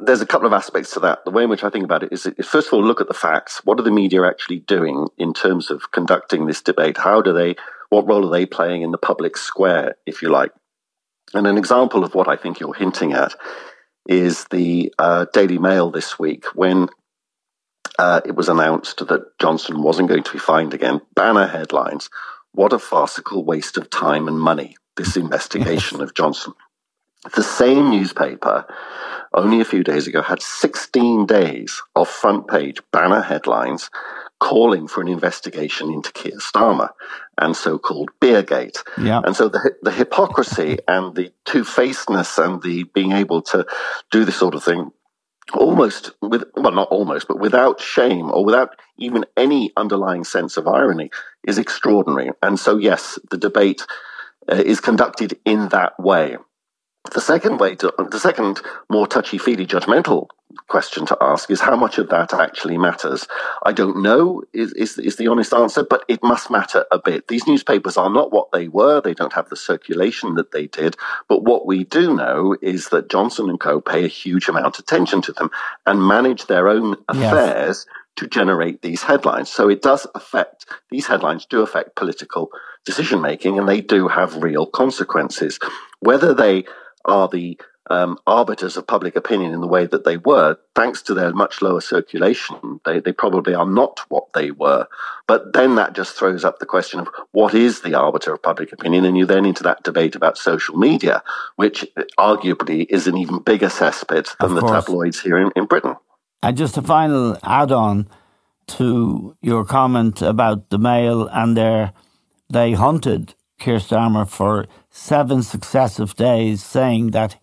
there's 0.02 0.22
a 0.22 0.26
couple 0.26 0.48
of 0.48 0.54
aspects 0.54 0.92
to 0.92 1.00
that. 1.02 1.26
The 1.26 1.32
way 1.32 1.44
in 1.44 1.50
which 1.50 1.64
I 1.64 1.70
think 1.70 1.84
about 1.84 2.04
it 2.04 2.12
is, 2.12 2.26
is, 2.26 2.48
first 2.48 2.68
of 2.68 2.74
all, 2.74 2.84
look 2.84 3.02
at 3.02 3.08
the 3.08 3.14
facts. 3.14 3.62
What 3.66 3.80
are 3.80 3.84
the 3.84 3.92
media 3.92 4.26
actually 4.26 4.60
doing 4.60 5.08
in 5.18 5.34
terms 5.34 5.70
of 5.70 5.92
conducting 5.92 6.46
this 6.46 6.62
debate? 6.62 6.98
How 6.98 7.22
do 7.22 7.34
they, 7.34 7.56
what 7.90 8.08
role 8.08 8.26
are 8.26 8.32
they 8.32 8.46
playing 8.46 8.82
in 8.82 8.92
the 8.92 8.98
public 8.98 9.38
square, 9.38 9.96
if 10.06 10.22
you 10.22 10.30
like? 10.30 10.52
And 11.34 11.48
an 11.48 11.58
example 11.58 12.04
of 12.04 12.16
what 12.16 12.28
I 12.28 12.36
think 12.36 12.60
you're 12.60 12.74
hinting 12.74 13.14
at 13.14 13.36
is 14.08 14.46
the 14.46 14.94
uh, 14.98 15.26
Daily 15.34 15.58
Mail 15.58 15.92
this 15.92 16.18
week, 16.18 16.46
when 16.56 16.90
uh, 18.00 18.22
it 18.26 18.36
was 18.36 18.50
announced 18.50 19.06
that 19.08 19.38
Johnson 19.40 19.82
wasn't 19.82 20.10
going 20.10 20.24
to 20.24 20.34
be 20.34 20.40
fined 20.40 20.74
again. 20.74 21.02
Banner 21.16 21.48
headlines 21.48 22.10
What 22.54 22.74
a 22.74 22.80
farcical 22.80 23.46
waste 23.46 23.78
of 23.78 23.90
time 23.90 24.28
and 24.28 24.40
money, 24.40 24.76
this 24.98 25.16
investigation 25.16 26.02
of 26.02 26.14
Johnson. 26.14 26.54
The 27.36 27.44
same 27.44 27.92
newspaper, 27.92 28.66
only 29.34 29.62
a 29.62 29.66
few 29.66 29.84
days 29.84 30.08
ago, 30.08 30.22
had 30.22 30.42
16 30.42 31.28
days 31.28 31.82
of 31.96 32.10
front 32.10 32.48
page 32.48 32.82
banner 32.92 33.22
headlines 33.22 33.90
calling 34.40 34.88
for 34.88 35.02
an 35.02 35.08
investigation 35.08 35.94
into 35.94 36.12
Keir 36.14 36.40
Starmer 36.40 36.90
and 37.38 37.56
so-called 37.56 38.10
Beergate. 38.20 38.82
Yeah. 38.98 39.22
And 39.24 39.36
so 39.36 39.50
the, 39.50 39.76
the 39.84 39.92
hypocrisy 39.92 40.80
and 40.88 41.16
the 41.16 41.32
two-facedness 41.46 42.40
and 42.40 42.62
the 42.64 42.86
being 42.96 43.12
able 43.12 43.44
to 43.44 43.68
do 44.10 44.26
this 44.26 44.38
sort 44.38 44.56
of 44.56 44.64
thing 44.64 44.92
almost 45.54 46.12
with 46.22 46.44
well 46.56 46.72
not 46.72 46.88
almost 46.90 47.28
but 47.28 47.40
without 47.40 47.80
shame 47.80 48.32
or 48.32 48.44
without 48.46 48.76
even 48.98 49.26
any 49.38 49.72
underlying 49.78 50.24
sense 50.24 50.58
of 50.58 50.68
irony 50.68 51.10
is 51.44 51.58
extraordinary. 51.58 52.32
And 52.42 52.60
so 52.60 52.78
yes 52.78 53.20
the 53.30 53.38
debate 53.38 53.86
uh, 54.52 54.56
is 54.56 54.80
conducted 54.80 55.40
in 55.46 55.70
that 55.70 56.00
way 56.00 56.38
The 57.14 57.22
second 57.22 57.60
way 57.60 57.76
to, 57.76 57.94
the 58.12 58.20
second 58.20 58.62
more 58.90 59.08
touchy 59.08 59.38
feely 59.38 59.66
judgmental 59.66 60.28
question 60.68 61.06
to 61.06 61.18
ask 61.20 61.50
is 61.50 61.60
how 61.60 61.76
much 61.76 61.98
of 61.98 62.10
that 62.10 62.34
actually 62.34 62.78
matters. 62.78 63.28
I 63.66 63.72
don't 63.72 64.02
know 64.02 64.44
is, 64.54 64.72
is, 64.74 64.98
is 64.98 65.16
the 65.16 65.28
honest 65.28 65.54
answer, 65.54 65.84
but 65.84 66.06
it 66.08 66.24
must 66.24 66.52
matter 66.52 66.86
a 66.92 67.00
bit. 67.00 67.28
These 67.28 67.48
newspapers 67.48 67.98
are 67.98 68.10
not 68.10 68.32
what 68.32 68.52
they 68.52 68.68
were. 68.68 69.02
They 69.02 69.14
don't 69.14 69.34
have 69.34 69.50
the 69.50 69.56
circulation 69.56 70.36
that 70.36 70.52
they 70.52 70.68
did. 70.68 70.96
But 71.28 71.44
what 71.44 71.66
we 71.66 71.84
do 71.84 72.16
know 72.16 72.56
is 72.62 72.90
that 72.90 73.10
Johnson 73.10 73.50
and 73.50 73.60
Co 73.60 73.82
pay 73.82 74.06
a 74.06 74.10
huge 74.10 74.48
amount 74.48 74.78
of 74.78 74.84
attention 74.84 75.22
to 75.24 75.34
them 75.34 75.50
and 75.86 76.08
manage 76.08 76.46
their 76.46 76.68
own 76.68 76.96
affairs. 77.10 77.86
Yes. 77.88 77.98
To 78.18 78.28
generate 78.28 78.82
these 78.82 79.02
headlines. 79.02 79.50
So 79.50 79.70
it 79.70 79.82
does 79.82 80.06
affect, 80.14 80.66
these 80.92 81.08
headlines 81.08 81.46
do 81.46 81.62
affect 81.62 81.96
political 81.96 82.50
decision 82.86 83.22
making 83.22 83.58
and 83.58 83.68
they 83.70 83.80
do 83.80 84.10
have 84.10 84.44
real 84.44 84.66
consequences. 84.66 85.58
Whether 86.02 86.34
they 86.34 86.66
are 87.06 87.28
the 87.28 87.58
um, 87.90 88.18
arbiters 88.26 88.78
of 88.78 88.88
public 88.88 89.16
opinion 89.16 89.54
in 89.54 89.60
the 89.60 89.68
way 89.68 89.86
that 89.86 90.06
they 90.06 90.18
were, 90.18 90.58
thanks 90.76 91.02
to 91.04 91.14
their 91.14 91.34
much 91.34 91.62
lower 91.62 91.82
circulation, 91.82 92.80
they, 92.86 93.00
they 93.00 93.12
probably 93.12 93.54
are 93.54 93.66
not 93.66 94.00
what 94.10 94.32
they 94.34 94.52
were. 94.52 94.88
But 95.28 95.54
then 95.54 95.76
that 95.76 95.94
just 95.94 96.16
throws 96.16 96.46
up 96.46 96.60
the 96.60 96.66
question 96.66 97.00
of 97.00 97.10
what 97.32 97.54
is 97.54 97.82
the 97.82 97.96
arbiter 97.96 98.34
of 98.34 98.44
public 98.44 98.72
opinion? 98.72 99.06
And 99.06 99.18
you 99.18 99.26
then 99.26 99.46
into 99.46 99.64
that 99.64 99.84
debate 99.84 100.16
about 100.16 100.38
social 100.38 100.78
media, 100.78 101.24
which 101.56 101.86
arguably 102.18 102.86
is 102.90 103.08
an 103.08 103.18
even 103.18 103.40
bigger 103.40 103.68
cesspit 103.68 104.38
than 104.40 104.56
the 104.56 104.62
tabloids 104.62 105.20
here 105.20 105.38
in, 105.38 105.52
in 105.56 105.66
Britain. 105.66 105.96
And 106.44 106.58
just 106.58 106.78
a 106.78 106.82
final 106.82 107.38
add 107.44 107.72
on 107.72 108.08
to 108.68 109.36
your 109.42 109.66
comment 109.66 110.22
about 110.22 110.70
the 110.70 110.78
Mail 110.78 111.28
and 111.28 111.58
their 111.58 111.94
they 112.50 112.74
hunted 112.74 113.34
Keir 113.60 113.78
Starmer 113.78 114.28
for 114.28 114.68
seven 114.92 115.42
successive 115.42 116.16
days, 116.16 116.64
saying 116.64 117.12
that 117.12 117.38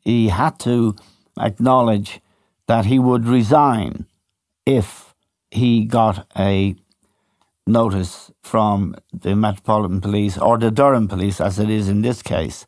he 0.00 0.28
had 0.28 0.58
to 0.60 0.96
acknowledge 1.38 2.20
that 2.66 2.86
he 2.86 2.98
would 2.98 3.26
resign 3.26 4.06
if 4.64 5.14
he 5.50 5.84
got 5.84 6.26
a 6.38 6.74
notice 7.66 8.30
from 8.42 8.94
the 9.12 9.34
Metropolitan 9.36 10.00
Police 10.00 10.38
or 10.38 10.58
the 10.58 10.70
Durham 10.70 11.08
Police, 11.08 11.40
as 11.40 11.58
it 11.58 11.68
is 11.68 11.88
in 11.88 12.02
this 12.02 12.22
case. 12.22 12.66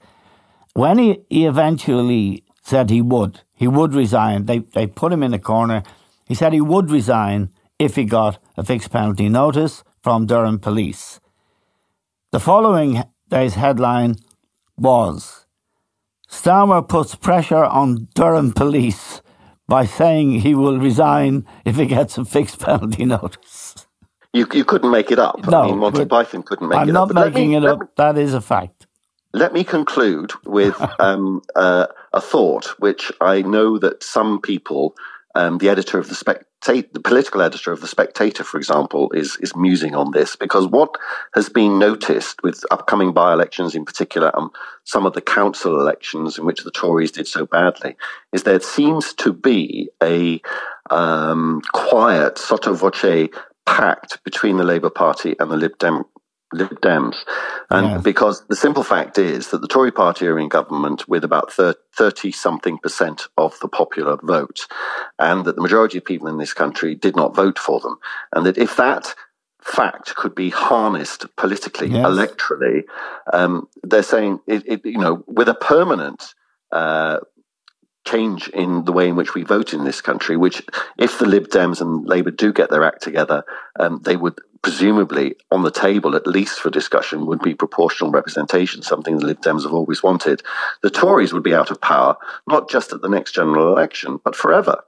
When 0.75 0.99
he, 0.99 1.21
he 1.31 1.47
eventually 1.47 2.45
said 2.63 2.91
he 2.91 3.01
would, 3.01 3.41
he 3.55 3.69
would 3.69 3.95
resign, 3.95 4.47
they, 4.47 4.59
they 4.59 4.87
put 4.87 5.13
him 5.13 5.23
in 5.23 5.33
a 5.33 5.39
corner. 5.39 5.83
He 6.27 6.35
said 6.35 6.53
he 6.53 6.61
would 6.61 6.91
resign 6.91 7.51
if 7.79 7.97
he 7.97 8.05
got 8.05 8.39
a 8.57 8.65
fixed 8.65 8.91
penalty 8.91 9.29
notice 9.29 9.85
from 10.03 10.27
Durham 10.27 10.59
Police. 10.59 11.21
The 12.33 12.41
following 12.41 13.05
day's 13.29 13.55
headline 13.55 14.17
was 14.77 15.45
Starmer 16.29 16.87
puts 16.87 17.15
pressure 17.15 17.65
on 17.65 18.09
Durham 18.15 18.53
police 18.53 19.23
by 19.69 19.85
saying 19.85 20.41
he 20.41 20.55
will 20.55 20.79
resign 20.79 21.47
if 21.65 21.77
he 21.77 21.87
gets 21.87 22.19
a 22.19 22.25
fixed 22.25 22.59
penalty 22.67 23.05
notice. 23.05 23.87
You, 24.33 24.47
you 24.53 24.65
couldn't 24.65 24.91
make 24.91 25.13
it 25.13 25.19
up. 25.19 25.47
No, 25.47 25.63
I 25.63 25.67
mean, 25.67 25.79
Monty 25.79 26.05
Python 26.05 26.43
couldn't 26.43 26.69
make 26.69 26.79
I'm 26.79 26.89
it 26.89 26.97
up. 26.97 27.09
I'm 27.09 27.15
not 27.15 27.33
making 27.33 27.51
me, 27.51 27.57
it 27.57 27.65
up. 27.65 27.81
Me, 27.81 27.87
that 27.97 28.19
is 28.19 28.35
a 28.35 28.41
fact. 28.41 28.87
Let 29.33 29.53
me 29.53 29.63
conclude 29.63 30.33
with 30.45 30.77
um, 30.99 31.41
uh, 31.55 31.87
a 32.13 32.21
thought, 32.21 32.67
which 32.81 33.13
I 33.21 33.43
know 33.43 33.79
that 33.79 34.03
some 34.03 34.41
people, 34.41 34.97
um, 35.35 35.59
the 35.59 35.69
editor 35.69 35.99
of 35.99 36.09
the 36.09 36.15
Spectator, 36.15 36.89
the 36.93 37.01
political 37.01 37.43
editor 37.43 37.73
of 37.73 37.81
the 37.81 37.87
Spectator, 37.87 38.45
for 38.45 38.57
example, 38.57 39.11
is 39.13 39.37
is 39.41 39.55
musing 39.57 39.95
on 39.95 40.13
this 40.13 40.37
because 40.37 40.67
what 40.67 40.97
has 41.35 41.49
been 41.49 41.79
noticed 41.79 42.43
with 42.43 42.65
upcoming 42.71 43.13
by-elections, 43.13 43.75
in 43.75 43.85
particular, 43.85 44.31
and 44.35 44.45
um, 44.45 44.51
some 44.85 45.07
of 45.07 45.13
the 45.13 45.21
council 45.21 45.81
elections 45.81 46.39
in 46.39 46.45
which 46.45 46.63
the 46.63 46.71
Tories 46.71 47.13
did 47.13 47.27
so 47.27 47.47
badly, 47.47 47.97
is 48.33 48.45
there 48.45 48.61
seems 48.61 49.13
to 49.15 49.33
be 49.33 49.91
a 50.03 50.41
um, 50.91 51.61
quiet 51.73 52.39
sotto 52.39 52.75
voce 52.75 53.29
pact 53.67 54.23
between 54.25 54.57
the 54.57 54.65
Labour 54.65 54.91
Party 54.91 55.35
and 55.39 55.51
the 55.51 55.57
Lib 55.57 55.77
Dem 55.79 56.05
Lib 56.55 56.81
Dems. 56.81 57.17
And 57.71 57.87
yeah. 57.87 57.99
because 57.99 58.45
the 58.47 58.57
simple 58.57 58.83
fact 58.83 59.19
is 59.19 59.49
that 59.49 59.61
the 59.61 59.69
Tory 59.69 59.93
party 59.93 60.27
are 60.27 60.39
in 60.39 60.49
government 60.49 61.09
with 61.09 61.25
about 61.25 61.53
30 61.53 62.33
something 62.33 62.79
percent 62.79 63.29
of 63.37 63.59
the 63.61 63.69
popular 63.69 64.17
vote, 64.23 64.67
and 65.19 65.45
that 65.45 65.57
the 65.57 65.63
majority 65.63 65.99
of 65.99 66.05
people 66.05 66.29
in 66.29 66.39
this 66.39 66.53
country 66.53 66.95
did 66.95 67.17
not 67.17 67.35
vote 67.35 67.59
for 67.59 67.81
them. 67.81 67.97
And 68.33 68.47
that 68.47 68.59
if 68.59 68.77
that 68.77 69.15
fact 69.65 70.15
could 70.15 70.35
be 70.35 70.51
harnessed 70.51 71.27
politically, 71.37 71.89
yes. 71.89 72.07
electorally, 72.07 72.83
um, 73.33 73.69
they're 73.83 74.03
saying, 74.03 74.41
it, 74.47 74.63
it, 74.67 74.85
you 74.85 74.99
know, 74.99 75.25
with 75.27 75.49
a 75.49 75.55
permanent 75.55 76.35
uh, 76.71 77.21
change 78.07 78.49
in 78.49 78.85
the 78.85 78.93
way 78.93 79.09
in 79.09 79.17
which 79.17 79.35
we 79.35 79.43
vote 79.43 79.73
in 79.73 79.85
this 79.85 80.01
country, 80.01 80.37
which, 80.37 80.63
if 80.99 81.19
the 81.19 81.27
Lib 81.27 81.49
Dems 81.49 81.81
and 81.81 82.07
Labour 82.07 82.31
do 82.31 82.53
get 82.53 82.71
their 82.71 82.85
act 82.85 83.03
together, 83.03 83.45
um, 83.81 84.01
they 84.05 84.17
would 84.17 84.39
presumably 84.65 85.37
on 85.51 85.63
the 85.63 85.71
table, 85.71 86.17
at 86.17 86.27
least 86.27 86.59
for 86.59 86.71
discussion, 86.71 87.27
would 87.27 87.43
be 87.43 87.55
proportional 87.55 88.11
representation, 88.11 88.81
something 88.81 89.19
the 89.19 89.27
Lib 89.27 89.41
Dems 89.43 89.65
have 89.65 89.75
always 89.75 90.03
wanted. 90.03 90.43
The 90.83 90.89
Tories 90.89 91.35
would 91.35 91.43
be 91.43 91.55
out 91.55 91.71
of 91.71 91.81
power, 91.83 92.17
not 92.49 92.71
just 92.71 92.93
at 92.93 93.03
the 93.03 93.09
next 93.09 93.33
general 93.33 93.69
election, 93.69 94.19
but 94.25 94.35
forever. 94.35 94.83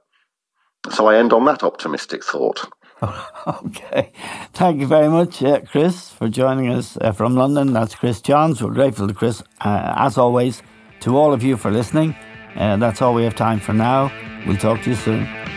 So 0.91 1.05
I 1.05 1.17
end 1.17 1.31
on 1.31 1.45
that 1.45 1.63
optimistic 1.63 2.25
thought. 2.25 2.67
Okay. 3.47 4.11
Thank 4.53 4.81
you 4.81 4.87
very 4.87 5.07
much, 5.07 5.41
uh, 5.41 5.61
Chris, 5.61 6.09
for 6.09 6.27
joining 6.27 6.67
us 6.67 6.97
uh, 6.99 7.13
from 7.13 7.35
London. 7.35 7.71
That's 7.71 7.95
Chris 7.95 8.19
Johns. 8.19 8.61
We're 8.61 8.73
grateful 8.73 9.07
to 9.07 9.13
Chris, 9.13 9.41
uh, 9.61 9.93
as 9.95 10.17
always, 10.17 10.61
to 11.01 11.15
all 11.15 11.31
of 11.31 11.43
you 11.43 11.55
for 11.55 11.71
listening. 11.71 12.13
Uh, 12.57 12.75
that's 12.75 13.01
all 13.01 13.13
we 13.13 13.23
have 13.23 13.35
time 13.35 13.61
for 13.61 13.71
now. 13.71 14.11
We'll 14.45 14.57
talk 14.57 14.81
to 14.81 14.89
you 14.89 14.95
soon. 14.97 15.56